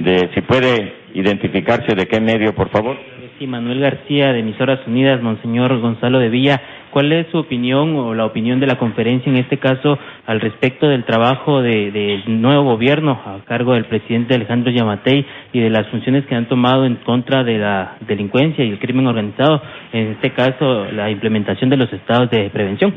De, 0.00 0.30
si 0.34 0.40
puede 0.42 0.94
identificarse 1.14 1.94
de 1.94 2.06
qué 2.06 2.20
medio, 2.20 2.54
por 2.54 2.70
favor. 2.70 2.96
Sí, 3.38 3.46
Manuel 3.46 3.80
García, 3.80 4.32
de 4.32 4.40
Emisoras 4.40 4.80
Unidas, 4.86 5.22
Monseñor 5.22 5.78
Gonzalo 5.78 6.18
de 6.18 6.28
Villa. 6.28 6.60
¿Cuál 6.92 7.10
es 7.10 7.26
su 7.30 7.38
opinión 7.38 7.96
o 7.96 8.12
la 8.12 8.26
opinión 8.26 8.60
de 8.60 8.66
la 8.66 8.76
conferencia 8.76 9.32
en 9.32 9.38
este 9.38 9.56
caso 9.56 9.98
al 10.26 10.42
respecto 10.42 10.86
del 10.88 11.04
trabajo 11.04 11.62
del 11.62 12.22
nuevo 12.26 12.64
gobierno 12.64 13.12
a 13.12 13.38
cargo 13.46 13.72
del 13.72 13.86
presidente 13.86 14.34
Alejandro 14.34 14.70
Yamatei 14.70 15.24
y 15.54 15.60
de 15.60 15.70
las 15.70 15.88
funciones 15.88 16.26
que 16.26 16.34
han 16.34 16.50
tomado 16.50 16.84
en 16.84 16.96
contra 16.96 17.44
de 17.44 17.56
la 17.56 17.96
delincuencia 18.06 18.62
y 18.62 18.72
el 18.72 18.78
crimen 18.78 19.06
organizado, 19.06 19.62
en 19.94 20.08
este 20.08 20.34
caso 20.34 20.84
la 20.92 21.10
implementación 21.10 21.70
de 21.70 21.78
los 21.78 21.90
estados 21.90 22.28
de 22.28 22.50
prevención? 22.50 22.92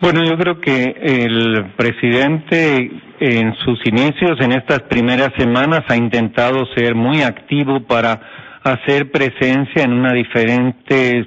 Bueno, 0.00 0.20
yo 0.24 0.38
creo 0.38 0.60
que 0.60 0.94
el 1.02 1.72
presidente 1.76 2.88
en 3.18 3.52
sus 3.64 3.84
inicios, 3.84 4.38
en 4.40 4.52
estas 4.52 4.82
primeras 4.82 5.32
semanas, 5.36 5.80
ha 5.88 5.96
intentado 5.96 6.66
ser 6.76 6.94
muy 6.94 7.22
activo 7.22 7.80
para 7.80 8.20
hacer 8.62 9.10
presencia 9.10 9.82
en 9.82 9.92
una 9.92 10.12
diferente 10.12 11.26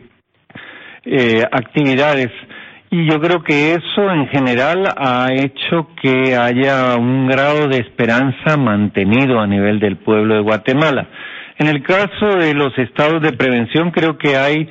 eh, 1.10 1.44
actividades. 1.52 2.30
Y 2.90 3.10
yo 3.10 3.20
creo 3.20 3.44
que 3.44 3.74
eso 3.74 4.12
en 4.12 4.28
general 4.28 4.88
ha 4.98 5.28
hecho 5.34 5.90
que 6.02 6.36
haya 6.36 6.96
un 6.96 7.28
grado 7.28 7.68
de 7.68 7.80
esperanza 7.80 8.58
mantenido 8.58 9.40
a 9.40 9.48
nivel 9.48 9.80
del 9.80 9.98
pueblo 9.98 10.36
de 10.36 10.42
Guatemala. 10.42 11.08
En 11.58 11.68
el 11.68 11.82
caso 11.84 12.38
de 12.38 12.54
los 12.54 12.78
estados 12.78 13.22
de 13.22 13.34
prevención 13.34 13.92
creo 13.92 14.18
que 14.18 14.38
hay 14.38 14.70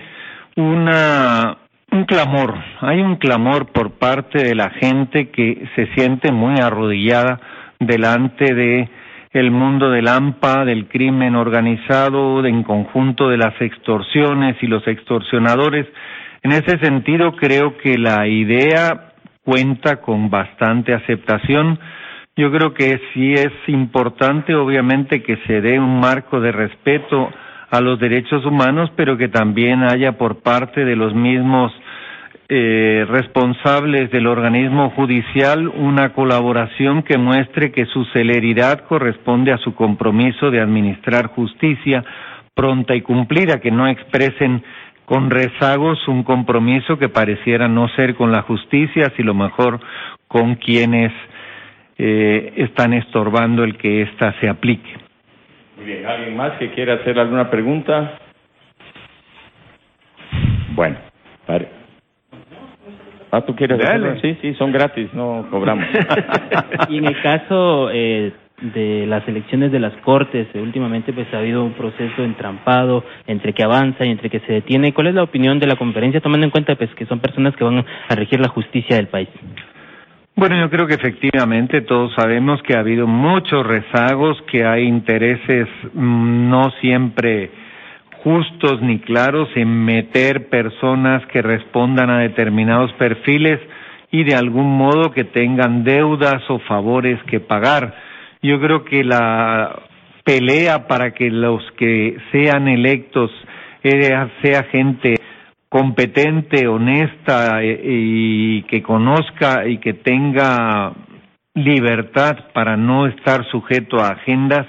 una 0.56 1.58
un 1.90 2.04
clamor, 2.04 2.54
hay 2.80 3.00
un 3.00 3.16
clamor 3.16 3.66
por 3.72 3.92
parte 3.92 4.42
de 4.42 4.54
la 4.54 4.70
gente 4.70 5.30
que 5.30 5.68
se 5.74 5.86
siente 5.94 6.32
muy 6.32 6.60
arrodillada 6.60 7.40
delante 7.78 8.54
de 8.54 8.88
el 9.32 9.50
mundo 9.50 9.90
del 9.90 10.08
AMPA, 10.08 10.64
del 10.64 10.88
crimen 10.88 11.36
organizado, 11.36 12.44
en 12.44 12.62
conjunto 12.62 13.28
de 13.28 13.36
las 13.36 13.60
extorsiones 13.60 14.56
y 14.62 14.66
los 14.66 14.86
extorsionadores 14.86 15.86
en 16.46 16.52
ese 16.52 16.78
sentido, 16.78 17.34
creo 17.34 17.76
que 17.76 17.98
la 17.98 18.28
idea 18.28 19.10
cuenta 19.42 19.96
con 19.96 20.30
bastante 20.30 20.94
aceptación. 20.94 21.76
Yo 22.36 22.52
creo 22.52 22.72
que 22.72 23.00
sí 23.12 23.32
es 23.32 23.50
importante, 23.66 24.54
obviamente, 24.54 25.24
que 25.24 25.38
se 25.48 25.60
dé 25.60 25.80
un 25.80 25.98
marco 25.98 26.40
de 26.40 26.52
respeto 26.52 27.32
a 27.68 27.80
los 27.80 27.98
derechos 27.98 28.46
humanos, 28.46 28.92
pero 28.94 29.18
que 29.18 29.26
también 29.26 29.82
haya 29.82 30.12
por 30.12 30.40
parte 30.42 30.84
de 30.84 30.94
los 30.94 31.16
mismos 31.16 31.72
eh, 32.48 33.04
responsables 33.08 34.12
del 34.12 34.28
organismo 34.28 34.90
judicial 34.90 35.66
una 35.66 36.12
colaboración 36.12 37.02
que 37.02 37.18
muestre 37.18 37.72
que 37.72 37.86
su 37.86 38.04
celeridad 38.12 38.84
corresponde 38.86 39.50
a 39.50 39.58
su 39.58 39.74
compromiso 39.74 40.52
de 40.52 40.60
administrar 40.60 41.26
justicia 41.26 42.04
pronta 42.54 42.94
y 42.94 43.02
cumplida, 43.02 43.60
que 43.60 43.70
no 43.70 43.86
expresen 43.86 44.62
con 45.06 45.30
rezagos 45.30 46.06
un 46.08 46.24
compromiso 46.24 46.98
que 46.98 47.08
pareciera 47.08 47.68
no 47.68 47.88
ser 47.90 48.16
con 48.16 48.32
la 48.32 48.42
justicia, 48.42 49.12
sino 49.16 49.34
mejor 49.34 49.80
con 50.28 50.56
quienes 50.56 51.12
eh, 51.96 52.52
están 52.56 52.92
estorbando 52.92 53.64
el 53.64 53.78
que 53.78 54.02
ésta 54.02 54.34
se 54.40 54.48
aplique. 54.48 54.90
Muy 55.76 55.86
bien, 55.86 56.06
¿alguien 56.06 56.36
más 56.36 56.52
que 56.58 56.70
quiera 56.72 56.94
hacer 56.94 57.18
alguna 57.18 57.48
pregunta? 57.48 58.18
Bueno, 60.74 60.96
pare. 61.46 61.68
Ah, 63.30 63.40
¿tú 63.42 63.54
quieres 63.54 63.80
hacerlo? 63.80 64.20
Sí, 64.20 64.36
sí, 64.40 64.54
son 64.54 64.72
gratis, 64.72 65.12
no 65.14 65.46
cobramos. 65.50 65.86
y 66.88 66.98
en 66.98 67.06
el 67.06 67.20
caso 67.22 67.90
eh, 67.92 68.32
de 68.60 69.06
las 69.06 69.26
elecciones 69.28 69.70
de 69.72 69.80
las 69.80 69.92
Cortes. 69.98 70.48
Últimamente 70.54 71.12
pues 71.12 71.26
ha 71.32 71.38
habido 71.38 71.64
un 71.64 71.72
proceso 71.72 72.22
entrampado 72.22 73.04
entre 73.26 73.52
que 73.52 73.62
avanza 73.62 74.04
y 74.04 74.10
entre 74.10 74.30
que 74.30 74.40
se 74.40 74.52
detiene. 74.52 74.92
¿Cuál 74.92 75.08
es 75.08 75.14
la 75.14 75.22
opinión 75.22 75.58
de 75.58 75.66
la 75.66 75.76
conferencia 75.76 76.20
tomando 76.20 76.44
en 76.44 76.50
cuenta 76.50 76.74
pues 76.76 76.90
que 76.94 77.06
son 77.06 77.20
personas 77.20 77.54
que 77.56 77.64
van 77.64 77.84
a 78.08 78.14
regir 78.14 78.40
la 78.40 78.48
justicia 78.48 78.96
del 78.96 79.08
país? 79.08 79.28
Bueno, 80.34 80.58
yo 80.58 80.68
creo 80.68 80.86
que 80.86 80.94
efectivamente 80.94 81.80
todos 81.80 82.12
sabemos 82.14 82.62
que 82.62 82.74
ha 82.74 82.80
habido 82.80 83.06
muchos 83.06 83.66
rezagos, 83.66 84.36
que 84.50 84.66
hay 84.66 84.84
intereses 84.84 85.66
mm, 85.94 86.50
no 86.50 86.70
siempre 86.80 87.50
justos 88.22 88.82
ni 88.82 88.98
claros 88.98 89.48
en 89.54 89.84
meter 89.84 90.48
personas 90.48 91.24
que 91.26 91.40
respondan 91.42 92.10
a 92.10 92.18
determinados 92.18 92.92
perfiles 92.94 93.60
y 94.10 94.24
de 94.24 94.34
algún 94.34 94.76
modo 94.76 95.12
que 95.12 95.24
tengan 95.24 95.84
deudas 95.84 96.42
o 96.50 96.58
favores 96.58 97.22
que 97.24 97.40
pagar 97.40 98.05
yo 98.46 98.60
creo 98.60 98.84
que 98.84 99.04
la 99.04 99.82
pelea 100.24 100.86
para 100.86 101.12
que 101.12 101.30
los 101.30 101.62
que 101.72 102.16
sean 102.32 102.68
electos 102.68 103.30
sea 104.42 104.64
gente 104.72 105.14
competente, 105.68 106.66
honesta 106.66 107.62
eh, 107.62 107.80
y 107.84 108.62
que 108.62 108.82
conozca 108.82 109.66
y 109.66 109.78
que 109.78 109.94
tenga 109.94 110.92
libertad 111.54 112.36
para 112.52 112.76
no 112.76 113.06
estar 113.06 113.44
sujeto 113.50 113.98
a 113.98 114.08
agendas, 114.08 114.66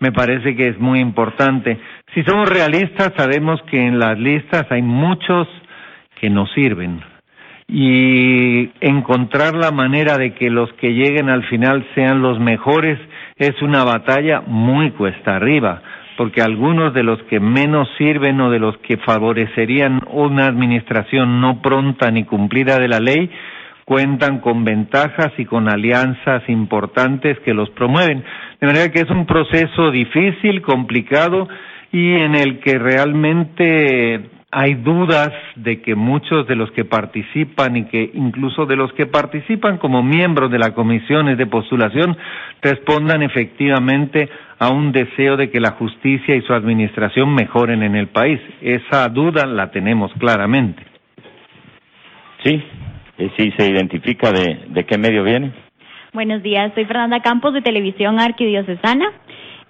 me 0.00 0.12
parece 0.12 0.54
que 0.56 0.68
es 0.68 0.78
muy 0.78 1.00
importante. 1.00 1.78
Si 2.14 2.22
somos 2.24 2.48
realistas, 2.48 3.12
sabemos 3.16 3.60
que 3.70 3.80
en 3.80 3.98
las 3.98 4.18
listas 4.18 4.66
hay 4.70 4.82
muchos 4.82 5.48
que 6.20 6.30
no 6.30 6.46
sirven 6.48 7.02
y 7.68 8.70
encontrar 8.80 9.54
la 9.54 9.70
manera 9.70 10.16
de 10.16 10.32
que 10.32 10.48
los 10.48 10.72
que 10.74 10.94
lleguen 10.94 11.28
al 11.28 11.44
final 11.44 11.86
sean 11.94 12.22
los 12.22 12.40
mejores 12.40 12.98
es 13.36 13.60
una 13.60 13.84
batalla 13.84 14.40
muy 14.46 14.90
cuesta 14.92 15.36
arriba, 15.36 15.82
porque 16.16 16.40
algunos 16.40 16.94
de 16.94 17.02
los 17.02 17.22
que 17.24 17.40
menos 17.40 17.86
sirven 17.98 18.40
o 18.40 18.50
de 18.50 18.58
los 18.58 18.76
que 18.78 18.96
favorecerían 18.96 20.00
una 20.10 20.46
administración 20.46 21.42
no 21.42 21.60
pronta 21.60 22.10
ni 22.10 22.24
cumplida 22.24 22.78
de 22.78 22.88
la 22.88 23.00
ley 23.00 23.30
cuentan 23.88 24.40
con 24.40 24.64
ventajas 24.64 25.32
y 25.38 25.46
con 25.46 25.66
alianzas 25.66 26.42
importantes 26.48 27.38
que 27.40 27.54
los 27.54 27.70
promueven. 27.70 28.22
De 28.60 28.66
manera 28.66 28.92
que 28.92 29.00
es 29.00 29.08
un 29.08 29.24
proceso 29.24 29.90
difícil, 29.90 30.60
complicado 30.60 31.48
y 31.90 32.16
en 32.16 32.34
el 32.34 32.60
que 32.60 32.78
realmente 32.78 34.37
hay 34.50 34.74
dudas 34.74 35.30
de 35.56 35.82
que 35.82 35.94
muchos 35.94 36.46
de 36.46 36.56
los 36.56 36.70
que 36.72 36.84
participan 36.84 37.76
y 37.76 37.84
que 37.84 38.10
incluso 38.14 38.64
de 38.64 38.76
los 38.76 38.92
que 38.94 39.04
participan 39.06 39.76
como 39.76 40.02
miembros 40.02 40.50
de 40.50 40.58
las 40.58 40.70
comisiones 40.70 41.36
de 41.36 41.46
postulación 41.46 42.16
respondan 42.62 43.22
efectivamente 43.22 44.28
a 44.58 44.70
un 44.70 44.92
deseo 44.92 45.36
de 45.36 45.50
que 45.50 45.60
la 45.60 45.72
justicia 45.72 46.34
y 46.34 46.40
su 46.42 46.54
administración 46.54 47.34
mejoren 47.34 47.82
en 47.82 47.94
el 47.94 48.08
país. 48.08 48.40
Esa 48.62 49.08
duda 49.08 49.44
la 49.44 49.70
tenemos 49.70 50.12
claramente. 50.14 50.82
Sí, 52.42 52.62
sí 53.36 53.52
se 53.56 53.70
identifica 53.70 54.32
de, 54.32 54.60
de 54.68 54.86
qué 54.86 54.96
medio 54.96 55.24
viene. 55.24 55.52
Buenos 56.14 56.42
días, 56.42 56.72
soy 56.74 56.86
Fernanda 56.86 57.20
Campos 57.20 57.52
de 57.52 57.60
Televisión 57.60 58.18
Arquidiocesana. 58.18 59.12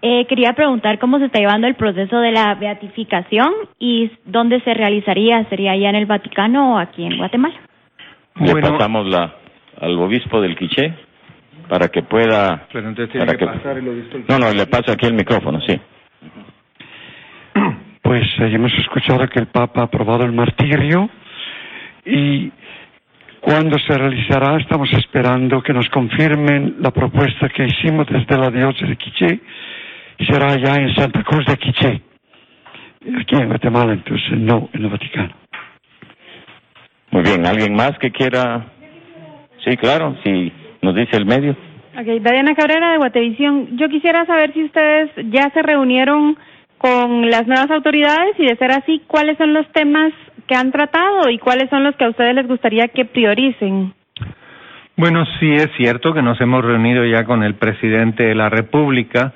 Eh, 0.01 0.27
quería 0.27 0.53
preguntar 0.53 0.99
cómo 1.01 1.19
se 1.19 1.25
está 1.25 1.41
llevando 1.41 1.67
el 1.67 1.75
proceso 1.75 2.21
de 2.21 2.31
la 2.31 2.55
beatificación 2.55 3.53
y 3.81 4.11
dónde 4.25 4.61
se 4.61 4.73
realizaría. 4.75 5.45
¿Sería 5.49 5.73
allá 5.73 5.91
en 5.91 5.97
el 5.97 6.07
Vaticano 6.07 6.75
o 6.75 6.79
aquí 6.79 7.05
en 7.05 7.19
Guatemala? 7.19 7.57
Le 8.37 8.55
pasamos 8.61 9.09
la, 9.09 9.35
al 9.81 9.99
obispo 9.99 10.41
del 10.41 10.57
Quiché 10.57 10.95
para 11.69 11.89
que 11.89 12.03
pueda. 12.03 12.67
Pero 12.73 12.89
entonces 12.89 13.13
tiene 13.13 13.37
que, 13.37 13.45
pasar 13.45 13.79
el 13.79 13.89
obispo 13.89 14.19
No, 14.29 14.39
no, 14.39 14.53
le 14.53 14.67
paso 14.67 14.93
aquí 14.93 15.07
el 15.07 15.15
micrófono, 15.15 15.61
sí. 15.61 15.79
Pues 18.01 18.25
eh, 18.39 18.51
hemos 18.53 18.73
escuchado 18.79 19.29
que 19.29 19.41
el 19.41 19.49
Papa 19.49 19.83
ha 19.83 19.85
aprobado 19.85 20.25
el 20.25 20.33
martirio 20.33 21.11
y 22.07 22.51
cuando 23.41 23.79
se 23.79 23.93
realizará 23.93 24.57
estamos 24.59 24.91
esperando 24.95 25.63
que 25.63 25.75
nos 25.75 25.89
confirmen 25.91 26.77
la 26.81 26.91
propuesta 26.91 27.49
que 27.51 27.67
hicimos 27.67 28.07
desde 28.09 28.39
la 28.39 28.51
diócesis 28.51 28.89
de 28.89 28.97
Quiché 28.97 29.41
será 30.27 30.57
ya 30.57 30.75
en 30.75 30.95
Santa 30.95 31.23
Cruz 31.23 31.47
de 31.47 31.57
Quiché, 31.57 32.03
aquí 33.21 33.37
en 33.37 33.49
Guatemala, 33.49 33.93
entonces 33.93 34.39
no 34.39 34.69
en 34.73 34.85
el 34.85 34.91
Vaticano. 34.91 35.35
Muy 37.11 37.23
bien, 37.23 37.47
¿alguien 37.47 37.75
más 37.75 37.99
que 37.99 38.11
quiera? 38.11 38.67
Sí, 39.65 39.77
claro, 39.77 40.17
si 40.25 40.53
nos 40.83 40.95
dice 40.95 41.17
el 41.17 41.27
medio. 41.27 41.57
Ok, 41.99 42.23
Dariana 42.23 42.55
Cabrera 42.55 42.93
de 42.93 42.99
Guatevisión. 42.99 43.77
Yo 43.77 43.89
quisiera 43.89 44.25
saber 44.27 44.53
si 44.53 44.65
ustedes 44.65 45.11
ya 45.31 45.51
se 45.51 45.63
reunieron 45.63 46.37
con 46.77 47.29
las 47.29 47.47
nuevas 47.47 47.71
autoridades 47.71 48.39
y 48.39 48.47
de 48.47 48.57
ser 48.57 48.71
así, 48.71 49.03
¿cuáles 49.07 49.37
son 49.37 49.53
los 49.53 49.67
temas 49.73 50.13
que 50.47 50.55
han 50.55 50.71
tratado 50.71 51.29
y 51.29 51.39
cuáles 51.39 51.69
son 51.71 51.83
los 51.83 51.97
que 51.97 52.05
a 52.05 52.11
ustedes 52.11 52.35
les 52.35 52.47
gustaría 52.47 52.89
que 52.89 53.05
prioricen? 53.05 53.93
Bueno, 54.97 55.25
sí 55.39 55.53
es 55.53 55.69
cierto 55.77 56.13
que 56.15 56.23
nos 56.23 56.41
hemos 56.41 56.65
reunido 56.65 57.05
ya 57.05 57.25
con 57.25 57.43
el 57.43 57.55
presidente 57.55 58.25
de 58.25 58.35
la 58.35 58.49
República 58.49 59.33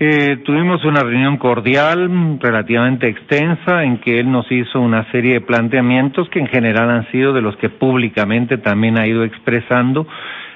eh, 0.00 0.36
tuvimos 0.44 0.84
una 0.84 1.00
reunión 1.00 1.38
cordial, 1.38 2.38
relativamente 2.40 3.08
extensa, 3.08 3.82
en 3.82 3.98
que 3.98 4.20
él 4.20 4.30
nos 4.30 4.50
hizo 4.52 4.80
una 4.80 5.10
serie 5.10 5.34
de 5.34 5.40
planteamientos 5.40 6.28
que 6.28 6.38
en 6.38 6.46
general 6.46 6.88
han 6.88 7.10
sido 7.10 7.32
de 7.32 7.42
los 7.42 7.56
que 7.56 7.68
públicamente 7.68 8.58
también 8.58 8.96
ha 8.96 9.08
ido 9.08 9.24
expresando 9.24 10.06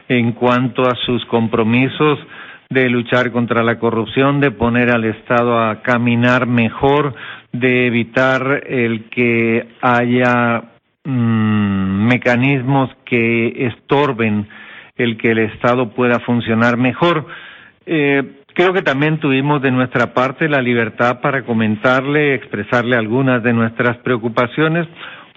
en 0.08 0.32
cuanto 0.32 0.82
a 0.82 0.94
sus 1.06 1.24
compromisos 1.26 2.20
de 2.70 2.88
luchar 2.88 3.32
contra 3.32 3.64
la 3.64 3.80
corrupción, 3.80 4.40
de 4.40 4.52
poner 4.52 4.90
al 4.90 5.04
Estado 5.04 5.58
a 5.58 5.82
caminar 5.82 6.46
mejor, 6.46 7.14
de 7.52 7.88
evitar 7.88 8.62
el 8.66 9.08
que 9.10 9.66
haya 9.82 10.62
mm, 11.04 12.06
mecanismos 12.06 12.90
que 13.04 13.66
estorben 13.66 14.46
el 14.96 15.16
que 15.18 15.32
el 15.32 15.38
Estado 15.38 15.90
pueda 15.90 16.20
funcionar 16.20 16.76
mejor. 16.76 17.26
Eh, 17.86 18.22
Creo 18.54 18.72
que 18.72 18.82
también 18.82 19.18
tuvimos 19.18 19.62
de 19.62 19.70
nuestra 19.70 20.12
parte 20.12 20.48
la 20.48 20.60
libertad 20.60 21.20
para 21.20 21.44
comentarle, 21.44 22.34
expresarle 22.34 22.96
algunas 22.96 23.42
de 23.42 23.52
nuestras 23.52 23.96
preocupaciones. 23.98 24.86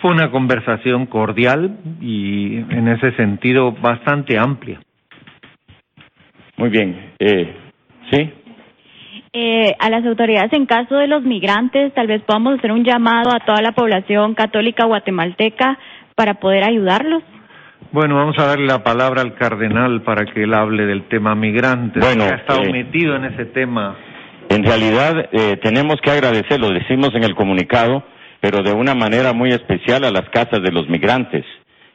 Fue 0.01 0.11
una 0.11 0.29
conversación 0.31 1.05
cordial 1.05 1.77
y 2.01 2.57
en 2.57 2.87
ese 2.89 3.13
sentido 3.13 3.71
bastante 3.71 4.37
amplia. 4.37 4.81
Muy 6.57 6.69
bien. 6.69 7.13
Eh, 7.19 7.55
¿Sí? 8.11 8.33
Eh, 9.33 9.75
a 9.79 9.89
las 9.89 10.05
autoridades 10.05 10.53
en 10.53 10.65
caso 10.65 10.95
de 10.95 11.07
los 11.07 11.23
migrantes, 11.23 11.93
tal 11.93 12.07
vez 12.07 12.21
podamos 12.21 12.57
hacer 12.57 12.71
un 12.71 12.85
llamado 12.85 13.31
a 13.33 13.39
toda 13.39 13.61
la 13.61 13.73
población 13.73 14.33
católica 14.33 14.85
guatemalteca 14.85 15.77
para 16.15 16.35
poder 16.35 16.63
ayudarlos. 16.63 17.23
Bueno, 17.91 18.15
vamos 18.15 18.37
a 18.37 18.45
darle 18.45 18.65
la 18.65 18.83
palabra 18.83 19.21
al 19.21 19.35
cardenal 19.35 20.01
para 20.01 20.25
que 20.25 20.43
él 20.43 20.53
hable 20.53 20.85
del 20.85 21.07
tema 21.07 21.35
migrantes. 21.35 22.03
Bueno, 22.03 22.23
ha 22.25 22.35
estado 22.35 22.63
eh, 22.63 22.71
metido 22.71 23.15
en 23.15 23.25
ese 23.25 23.45
tema. 23.45 23.95
En 24.49 24.63
realidad, 24.63 25.29
eh, 25.31 25.57
tenemos 25.63 25.95
que 26.01 26.11
agradecer, 26.11 26.59
lo 26.59 26.69
decimos 26.69 27.11
en 27.15 27.23
el 27.23 27.35
comunicado, 27.35 28.03
pero 28.41 28.61
de 28.63 28.73
una 28.73 28.93
manera 28.93 29.33
muy 29.33 29.49
especial 29.51 30.03
a 30.03 30.11
las 30.11 30.29
casas 30.29 30.61
de 30.61 30.71
los 30.71 30.87
migrantes, 30.89 31.45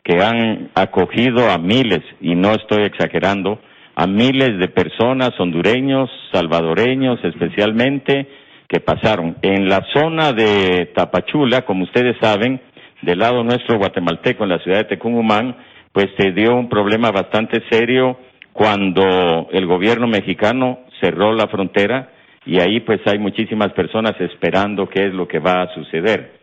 que 0.02 0.22
han 0.22 0.70
acogido 0.74 1.50
a 1.50 1.58
miles, 1.58 2.00
y 2.20 2.34
no 2.34 2.52
estoy 2.52 2.84
exagerando, 2.84 3.60
a 3.94 4.06
miles 4.06 4.58
de 4.58 4.68
personas, 4.68 5.30
hondureños, 5.38 6.10
salvadoreños 6.32 7.22
especialmente, 7.22 8.26
que 8.66 8.80
pasaron. 8.80 9.36
En 9.42 9.68
la 9.68 9.84
zona 9.92 10.32
de 10.32 10.92
Tapachula, 10.94 11.62
como 11.62 11.84
ustedes 11.84 12.16
saben, 12.20 12.60
del 13.02 13.18
lado 13.18 13.44
nuestro 13.44 13.78
guatemalteco, 13.78 14.44
en 14.44 14.50
la 14.50 14.58
ciudad 14.60 14.78
de 14.78 14.84
Tecumumán, 14.84 15.56
pues 15.92 16.08
se 16.18 16.32
dio 16.32 16.54
un 16.56 16.68
problema 16.68 17.10
bastante 17.10 17.62
serio 17.70 18.18
cuando 18.52 19.48
el 19.52 19.66
gobierno 19.66 20.06
mexicano 20.06 20.80
cerró 21.00 21.32
la 21.32 21.48
frontera 21.48 22.10
y 22.46 22.60
ahí 22.60 22.80
pues 22.80 23.00
hay 23.06 23.18
muchísimas 23.18 23.72
personas 23.72 24.14
esperando 24.20 24.88
qué 24.88 25.06
es 25.06 25.14
lo 25.14 25.26
que 25.26 25.38
va 25.38 25.62
a 25.62 25.74
suceder. 25.74 26.40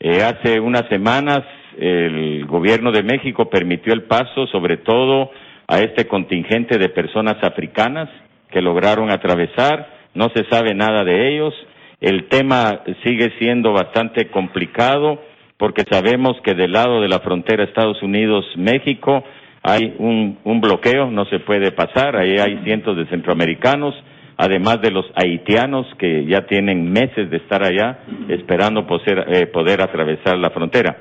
Eh, 0.00 0.22
hace 0.22 0.60
unas 0.60 0.88
semanas 0.88 1.40
el 1.78 2.46
gobierno 2.46 2.92
de 2.92 3.02
México 3.02 3.48
permitió 3.48 3.92
el 3.92 4.04
paso 4.04 4.46
sobre 4.46 4.78
todo 4.78 5.30
a 5.66 5.80
este 5.80 6.06
contingente 6.06 6.78
de 6.78 6.88
personas 6.88 7.36
africanas 7.42 8.08
que 8.50 8.62
lograron 8.62 9.10
atravesar, 9.10 9.88
no 10.14 10.30
se 10.34 10.44
sabe 10.48 10.74
nada 10.74 11.04
de 11.04 11.34
ellos, 11.34 11.54
el 12.00 12.28
tema 12.28 12.82
sigue 13.04 13.32
siendo 13.38 13.72
bastante 13.72 14.28
complicado 14.28 15.20
porque 15.58 15.84
sabemos 15.90 16.36
que 16.44 16.54
del 16.54 16.72
lado 16.72 17.00
de 17.00 17.08
la 17.08 17.18
frontera 17.20 17.64
Estados 17.64 18.02
Unidos-México 18.02 19.24
hay 19.62 19.94
un, 19.98 20.60
bloqueo, 20.60 21.10
no 21.10 21.24
se 21.26 21.40
puede 21.40 21.72
pasar, 21.72 22.16
ahí 22.16 22.38
hay 22.38 22.60
cientos 22.64 22.96
de 22.96 23.06
centroamericanos, 23.06 23.94
además 24.36 24.80
de 24.80 24.92
los 24.92 25.04
haitianos 25.16 25.86
que 25.98 26.24
ya 26.26 26.46
tienen 26.46 26.92
meses 26.92 27.28
de 27.28 27.38
estar 27.38 27.64
allá 27.64 27.98
esperando 28.28 28.86
poder, 28.86 29.26
eh, 29.28 29.46
poder 29.46 29.82
atravesar 29.82 30.38
la 30.38 30.50
frontera. 30.50 30.96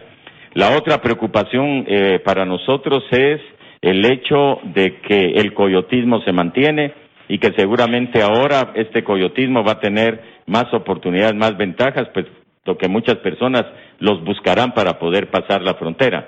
La 0.54 0.76
otra 0.76 1.02
preocupación 1.02 1.86
eh, 1.88 2.20
para 2.26 2.46
nosotros 2.46 3.04
es 3.12 3.40
el 3.82 4.04
hecho 4.06 4.60
de 4.64 4.98
que 5.02 5.34
el 5.36 5.54
coyotismo 5.54 6.22
se 6.22 6.32
mantiene 6.32 6.94
y 7.30 7.38
que 7.38 7.54
seguramente 7.56 8.24
ahora 8.24 8.72
este 8.74 9.04
coyotismo 9.04 9.64
va 9.64 9.74
a 9.74 9.80
tener 9.80 10.20
más 10.48 10.74
oportunidades, 10.74 11.36
más 11.36 11.56
ventajas, 11.58 12.08
pues 12.14 12.26
que 12.76 12.88
muchas 12.88 13.18
personas 13.18 13.66
los 14.00 14.24
buscarán 14.24 14.74
para 14.74 14.98
poder 14.98 15.30
pasar 15.30 15.62
la 15.62 15.76
frontera. 15.76 16.28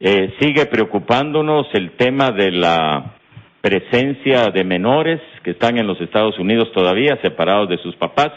Eh, 0.00 0.34
sigue 0.40 0.66
preocupándonos 0.66 1.66
el 1.72 1.92
tema 1.92 2.30
de 2.30 2.50
la 2.50 3.14
presencia 3.60 4.50
de 4.50 4.64
menores 4.64 5.20
que 5.42 5.52
están 5.52 5.78
en 5.78 5.86
los 5.86 6.00
Estados 6.00 6.38
Unidos 6.38 6.70
todavía 6.72 7.18
separados 7.22 7.68
de 7.68 7.78
sus 7.78 7.96
papás. 7.96 8.30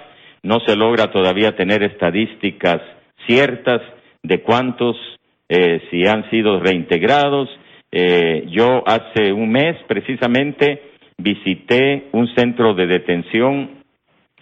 No 0.43 0.59
se 0.65 0.75
logra 0.75 1.11
todavía 1.11 1.55
tener 1.55 1.83
estadísticas 1.83 2.81
ciertas 3.27 3.81
de 4.23 4.41
cuántos 4.41 4.95
eh, 5.49 5.81
si 5.89 6.07
han 6.07 6.29
sido 6.29 6.59
reintegrados. 6.59 7.49
Eh, 7.91 8.45
yo 8.47 8.83
hace 8.87 9.33
un 9.33 9.51
mes 9.51 9.75
precisamente 9.87 10.81
visité 11.17 12.07
un 12.13 12.33
centro 12.35 12.73
de 12.73 12.87
detención 12.87 13.81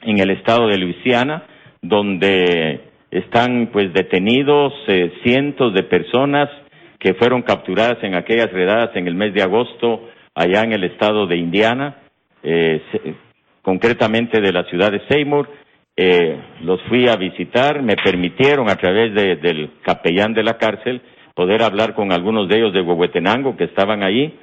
en 0.02 0.20
el 0.20 0.30
estado 0.30 0.68
de 0.68 0.78
Luisiana 0.78 1.44
donde 1.82 2.89
están 3.12 3.70
pues 3.72 3.92
detenidos 3.94 4.74
eh, 4.88 5.12
cientos 5.24 5.74
de 5.74 5.84
personas 5.84 6.50
que 7.00 7.14
fueron 7.14 7.42
capturadas 7.42 8.04
en 8.04 8.16
aquellas 8.16 8.52
redadas 8.52 8.96
en 8.96 9.08
el 9.08 9.16
mes 9.16 9.34
de 9.34 9.42
agosto 9.42 10.10
allá 10.36 10.64
en 10.64 10.74
el 10.74 10.84
estado 10.84 11.26
de 11.28 11.38
Indiana, 11.38 11.96
eh, 12.44 12.82
concretamente 13.62 14.40
de 14.42 14.54
la 14.54 14.64
ciudad 14.66 14.92
de 14.92 15.02
Seymour. 15.08 15.50
Eh, 15.96 16.38
los 16.62 16.82
fui 16.84 17.08
a 17.08 17.16
visitar, 17.16 17.82
me 17.82 17.96
permitieron 17.96 18.70
a 18.70 18.76
través 18.76 19.14
del 19.14 19.72
capellán 19.84 20.34
de 20.34 20.44
la 20.44 20.58
cárcel 20.58 21.02
poder 21.34 21.64
hablar 21.64 21.94
con 21.94 22.12
algunos 22.12 22.48
de 22.48 22.58
ellos 22.58 22.74
de 22.74 22.82
Huehuetenango 22.82 23.58
que 23.58 23.66
estaban 23.66 24.04
allí 24.04 24.34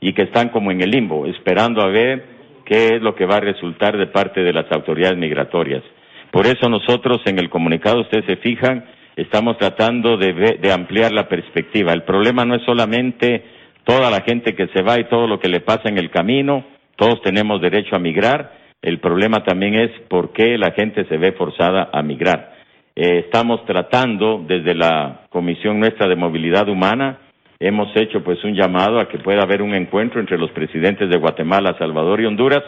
y 0.00 0.12
que 0.12 0.22
están 0.22 0.50
como 0.50 0.70
en 0.70 0.82
el 0.82 0.90
limbo, 0.90 1.26
esperando 1.26 1.82
a 1.82 1.88
ver 1.88 2.24
qué 2.64 2.96
es 2.96 3.02
lo 3.02 3.14
que 3.14 3.24
va 3.24 3.36
a 3.36 3.40
resultar 3.40 3.96
de 3.96 4.08
parte 4.08 4.42
de 4.42 4.52
las 4.52 4.70
autoridades 4.72 5.16
migratorias. 5.16 5.82
Por 6.30 6.46
eso 6.46 6.68
nosotros 6.68 7.20
en 7.26 7.38
el 7.38 7.48
comunicado, 7.48 8.00
ustedes 8.00 8.26
se 8.26 8.36
fijan, 8.36 8.84
estamos 9.16 9.56
tratando 9.58 10.16
de, 10.16 10.70
ampliar 10.72 11.12
la 11.12 11.28
perspectiva. 11.28 11.92
El 11.92 12.02
problema 12.02 12.44
no 12.44 12.54
es 12.54 12.62
solamente 12.64 13.44
toda 13.84 14.10
la 14.10 14.20
gente 14.22 14.54
que 14.54 14.68
se 14.68 14.82
va 14.82 14.98
y 14.98 15.04
todo 15.04 15.26
lo 15.26 15.40
que 15.40 15.48
le 15.48 15.60
pasa 15.60 15.88
en 15.88 15.98
el 15.98 16.10
camino, 16.10 16.64
todos 16.96 17.22
tenemos 17.22 17.60
derecho 17.60 17.96
a 17.96 18.00
migrar, 18.00 18.52
el 18.82 19.00
problema 19.00 19.42
también 19.44 19.74
es 19.74 19.90
por 20.08 20.32
qué 20.32 20.58
la 20.58 20.72
gente 20.72 21.06
se 21.06 21.16
ve 21.16 21.32
forzada 21.32 21.90
a 21.92 22.02
migrar. 22.02 22.54
Eh, 22.94 23.24
estamos 23.24 23.64
tratando 23.66 24.44
desde 24.46 24.74
la 24.74 25.26
Comisión 25.30 25.80
Nuestra 25.80 26.08
de 26.08 26.16
Movilidad 26.16 26.68
Humana, 26.68 27.18
hemos 27.58 27.88
hecho 27.96 28.22
pues 28.22 28.42
un 28.44 28.54
llamado 28.54 29.00
a 29.00 29.08
que 29.08 29.18
pueda 29.18 29.42
haber 29.42 29.62
un 29.62 29.74
encuentro 29.74 30.20
entre 30.20 30.38
los 30.38 30.50
presidentes 30.50 31.08
de 31.08 31.18
Guatemala, 31.18 31.76
Salvador 31.78 32.20
y 32.20 32.26
Honduras 32.26 32.62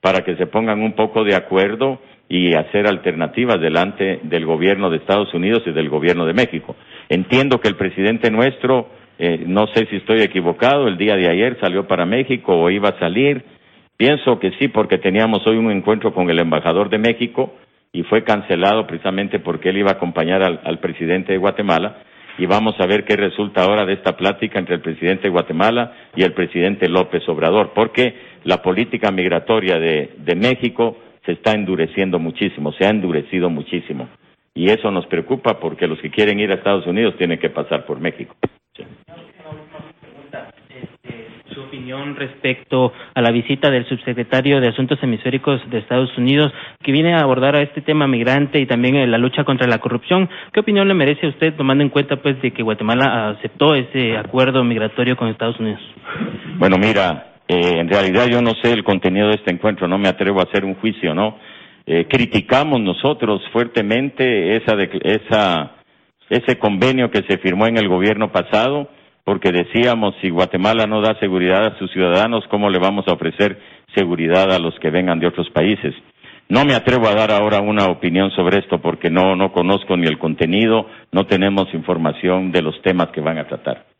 para 0.00 0.22
que 0.22 0.36
se 0.36 0.46
pongan 0.46 0.82
un 0.82 0.92
poco 0.92 1.24
de 1.24 1.34
acuerdo 1.34 1.98
y 2.28 2.54
hacer 2.54 2.86
alternativas 2.86 3.60
delante 3.60 4.20
del 4.22 4.46
gobierno 4.46 4.90
de 4.90 4.96
Estados 4.96 5.32
Unidos 5.34 5.62
y 5.66 5.72
del 5.72 5.88
gobierno 5.88 6.24
de 6.26 6.32
México. 6.32 6.74
Entiendo 7.08 7.60
que 7.60 7.68
el 7.68 7.76
presidente 7.76 8.30
nuestro, 8.30 8.88
eh, 9.18 9.44
no 9.46 9.66
sé 9.68 9.86
si 9.90 9.96
estoy 9.96 10.22
equivocado, 10.22 10.88
el 10.88 10.96
día 10.96 11.16
de 11.16 11.28
ayer 11.28 11.58
salió 11.60 11.86
para 11.86 12.06
México 12.06 12.56
o 12.56 12.70
iba 12.70 12.90
a 12.90 12.98
salir. 12.98 13.44
Pienso 13.96 14.38
que 14.40 14.52
sí, 14.58 14.68
porque 14.68 14.98
teníamos 14.98 15.46
hoy 15.46 15.56
un 15.56 15.70
encuentro 15.70 16.14
con 16.14 16.30
el 16.30 16.38
embajador 16.38 16.88
de 16.88 16.98
México 16.98 17.54
y 17.92 18.02
fue 18.02 18.24
cancelado 18.24 18.86
precisamente 18.86 19.38
porque 19.38 19.68
él 19.68 19.78
iba 19.78 19.90
a 19.90 19.94
acompañar 19.94 20.42
al, 20.42 20.78
presidente 20.80 21.32
de 21.32 21.38
Guatemala 21.38 21.98
y 22.38 22.46
vamos 22.46 22.74
a 22.80 22.86
ver 22.86 23.04
qué 23.04 23.14
resulta 23.14 23.62
ahora 23.62 23.86
de 23.86 23.92
esta 23.92 24.16
plática 24.16 24.58
entre 24.58 24.74
el 24.74 24.80
presidente 24.80 25.24
de 25.24 25.28
Guatemala 25.28 25.92
y 26.16 26.24
el 26.24 26.32
presidente 26.32 26.88
López 26.88 27.22
Obrador, 27.28 27.70
porque 27.72 28.16
la 28.42 28.62
política 28.62 29.12
migratoria 29.12 29.78
de 29.78 30.34
México 30.34 30.96
se 31.24 31.32
está 31.32 31.52
endureciendo 31.52 32.18
muchísimo, 32.18 32.72
se 32.72 32.86
ha 32.86 32.90
endurecido 32.90 33.50
muchísimo. 33.50 34.08
Y 34.54 34.70
eso 34.70 34.90
nos 34.90 35.06
preocupa 35.06 35.58
porque 35.58 35.86
los 35.86 35.98
que 36.00 36.10
quieren 36.10 36.38
ir 36.38 36.50
a 36.50 36.54
Estados 36.54 36.86
Unidos 36.86 37.16
tienen 37.16 37.38
que 37.38 37.50
pasar 37.50 37.86
por 37.86 37.98
México. 37.98 38.36
Sí 38.76 38.84
su 41.54 41.62
opinión 41.62 42.16
respecto 42.16 42.92
a 43.14 43.22
la 43.22 43.30
visita 43.30 43.70
del 43.70 43.86
subsecretario 43.86 44.60
de 44.60 44.68
Asuntos 44.68 44.98
Hemisféricos 45.02 45.60
de 45.70 45.78
Estados 45.78 46.16
Unidos, 46.18 46.52
que 46.82 46.92
viene 46.92 47.14
a 47.14 47.20
abordar 47.20 47.56
a 47.56 47.62
este 47.62 47.80
tema 47.80 48.06
migrante 48.06 48.60
y 48.60 48.66
también 48.66 49.10
la 49.10 49.18
lucha 49.18 49.44
contra 49.44 49.68
la 49.68 49.78
corrupción. 49.78 50.28
¿Qué 50.52 50.60
opinión 50.60 50.88
le 50.88 50.94
merece 50.94 51.26
a 51.26 51.30
usted, 51.30 51.54
tomando 51.54 51.84
en 51.84 51.90
cuenta 51.90 52.16
pues 52.16 52.40
de 52.42 52.50
que 52.50 52.62
Guatemala 52.62 53.30
aceptó 53.30 53.74
ese 53.74 54.16
acuerdo 54.16 54.64
migratorio 54.64 55.16
con 55.16 55.28
Estados 55.28 55.58
Unidos? 55.60 55.80
Bueno, 56.58 56.76
mira, 56.78 57.33
eh, 57.48 57.78
en 57.78 57.88
realidad 57.88 58.26
yo 58.26 58.40
no 58.40 58.52
sé 58.62 58.72
el 58.72 58.84
contenido 58.84 59.28
de 59.28 59.34
este 59.34 59.52
encuentro, 59.52 59.86
no 59.86 59.98
me 59.98 60.08
atrevo 60.08 60.40
a 60.40 60.44
hacer 60.44 60.64
un 60.64 60.74
juicio, 60.76 61.14
¿no? 61.14 61.38
Eh, 61.86 62.06
criticamos 62.08 62.80
nosotros 62.80 63.42
fuertemente 63.52 64.56
esa, 64.56 64.74
esa, 65.02 65.72
ese 66.30 66.58
convenio 66.58 67.10
que 67.10 67.22
se 67.28 67.38
firmó 67.38 67.66
en 67.66 67.76
el 67.76 67.88
gobierno 67.88 68.32
pasado 68.32 68.88
porque 69.24 69.52
decíamos, 69.52 70.14
si 70.20 70.30
Guatemala 70.30 70.86
no 70.86 71.00
da 71.00 71.18
seguridad 71.18 71.64
a 71.66 71.78
sus 71.78 71.90
ciudadanos, 71.92 72.44
¿cómo 72.50 72.68
le 72.68 72.78
vamos 72.78 73.06
a 73.08 73.14
ofrecer 73.14 73.58
seguridad 73.94 74.52
a 74.52 74.58
los 74.58 74.78
que 74.80 74.90
vengan 74.90 75.18
de 75.18 75.26
otros 75.26 75.48
países? 75.50 75.94
No 76.48 76.64
me 76.66 76.74
atrevo 76.74 77.08
a 77.08 77.14
dar 77.14 77.30
ahora 77.30 77.60
una 77.60 77.86
opinión 77.86 78.30
sobre 78.32 78.58
esto 78.58 78.80
porque 78.82 79.08
no, 79.08 79.34
no 79.34 79.50
conozco 79.52 79.96
ni 79.96 80.06
el 80.06 80.18
contenido, 80.18 80.86
no 81.10 81.26
tenemos 81.26 81.72
información 81.72 82.52
de 82.52 82.60
los 82.60 82.80
temas 82.82 83.08
que 83.08 83.22
van 83.22 83.38
a 83.38 83.46
tratar. 83.46 83.93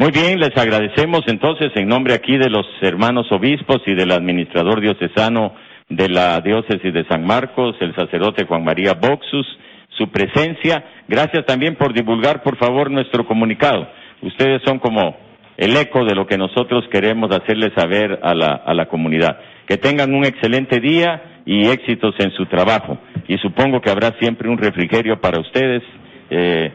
Muy 0.00 0.12
bien, 0.12 0.40
les 0.40 0.56
agradecemos 0.56 1.20
entonces 1.26 1.72
en 1.74 1.86
nombre 1.86 2.14
aquí 2.14 2.38
de 2.38 2.48
los 2.48 2.64
hermanos 2.80 3.30
obispos 3.30 3.82
y 3.84 3.94
del 3.94 4.12
administrador 4.12 4.80
diocesano 4.80 5.52
de 5.90 6.08
la 6.08 6.40
diócesis 6.40 6.94
de 6.94 7.04
San 7.04 7.26
Marcos, 7.26 7.76
el 7.80 7.94
sacerdote 7.94 8.46
Juan 8.46 8.64
María 8.64 8.94
Boxus, 8.94 9.46
su 9.90 10.10
presencia. 10.10 10.82
Gracias 11.06 11.44
también 11.44 11.76
por 11.76 11.92
divulgar, 11.92 12.42
por 12.42 12.56
favor, 12.56 12.90
nuestro 12.90 13.26
comunicado. 13.26 13.90
Ustedes 14.22 14.62
son 14.64 14.78
como 14.78 15.18
el 15.58 15.76
eco 15.76 16.02
de 16.06 16.14
lo 16.14 16.26
que 16.26 16.38
nosotros 16.38 16.86
queremos 16.90 17.30
hacerles 17.30 17.72
saber 17.76 18.20
a 18.22 18.34
la, 18.34 18.52
a 18.54 18.72
la 18.72 18.86
comunidad. 18.86 19.38
Que 19.68 19.76
tengan 19.76 20.14
un 20.14 20.24
excelente 20.24 20.80
día 20.80 21.42
y 21.44 21.66
éxitos 21.66 22.14
en 22.20 22.30
su 22.30 22.46
trabajo. 22.46 22.96
Y 23.28 23.36
supongo 23.36 23.82
que 23.82 23.90
habrá 23.90 24.14
siempre 24.18 24.48
un 24.48 24.56
refrigerio 24.56 25.20
para 25.20 25.40
ustedes. 25.40 25.82
Eh, 26.30 26.72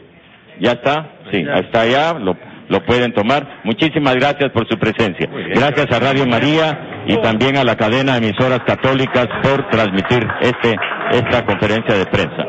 ¿Ya 0.59 0.73
está? 0.73 1.09
Sí, 1.31 1.43
está 1.43 1.81
allá. 1.81 2.13
Lo, 2.19 2.37
lo 2.69 2.83
pueden 2.85 3.13
tomar. 3.13 3.61
Muchísimas 3.63 4.15
gracias 4.15 4.51
por 4.51 4.67
su 4.67 4.77
presencia. 4.77 5.29
Gracias 5.53 5.91
a 5.91 5.99
Radio 5.99 6.25
María 6.25 7.03
y 7.07 7.17
también 7.17 7.57
a 7.57 7.63
la 7.63 7.75
cadena 7.75 8.13
de 8.13 8.27
emisoras 8.27 8.59
católicas 8.65 9.27
por 9.43 9.69
transmitir 9.69 10.25
este, 10.41 10.75
esta 11.11 11.45
conferencia 11.45 11.95
de 11.95 12.05
prensa. 12.05 12.45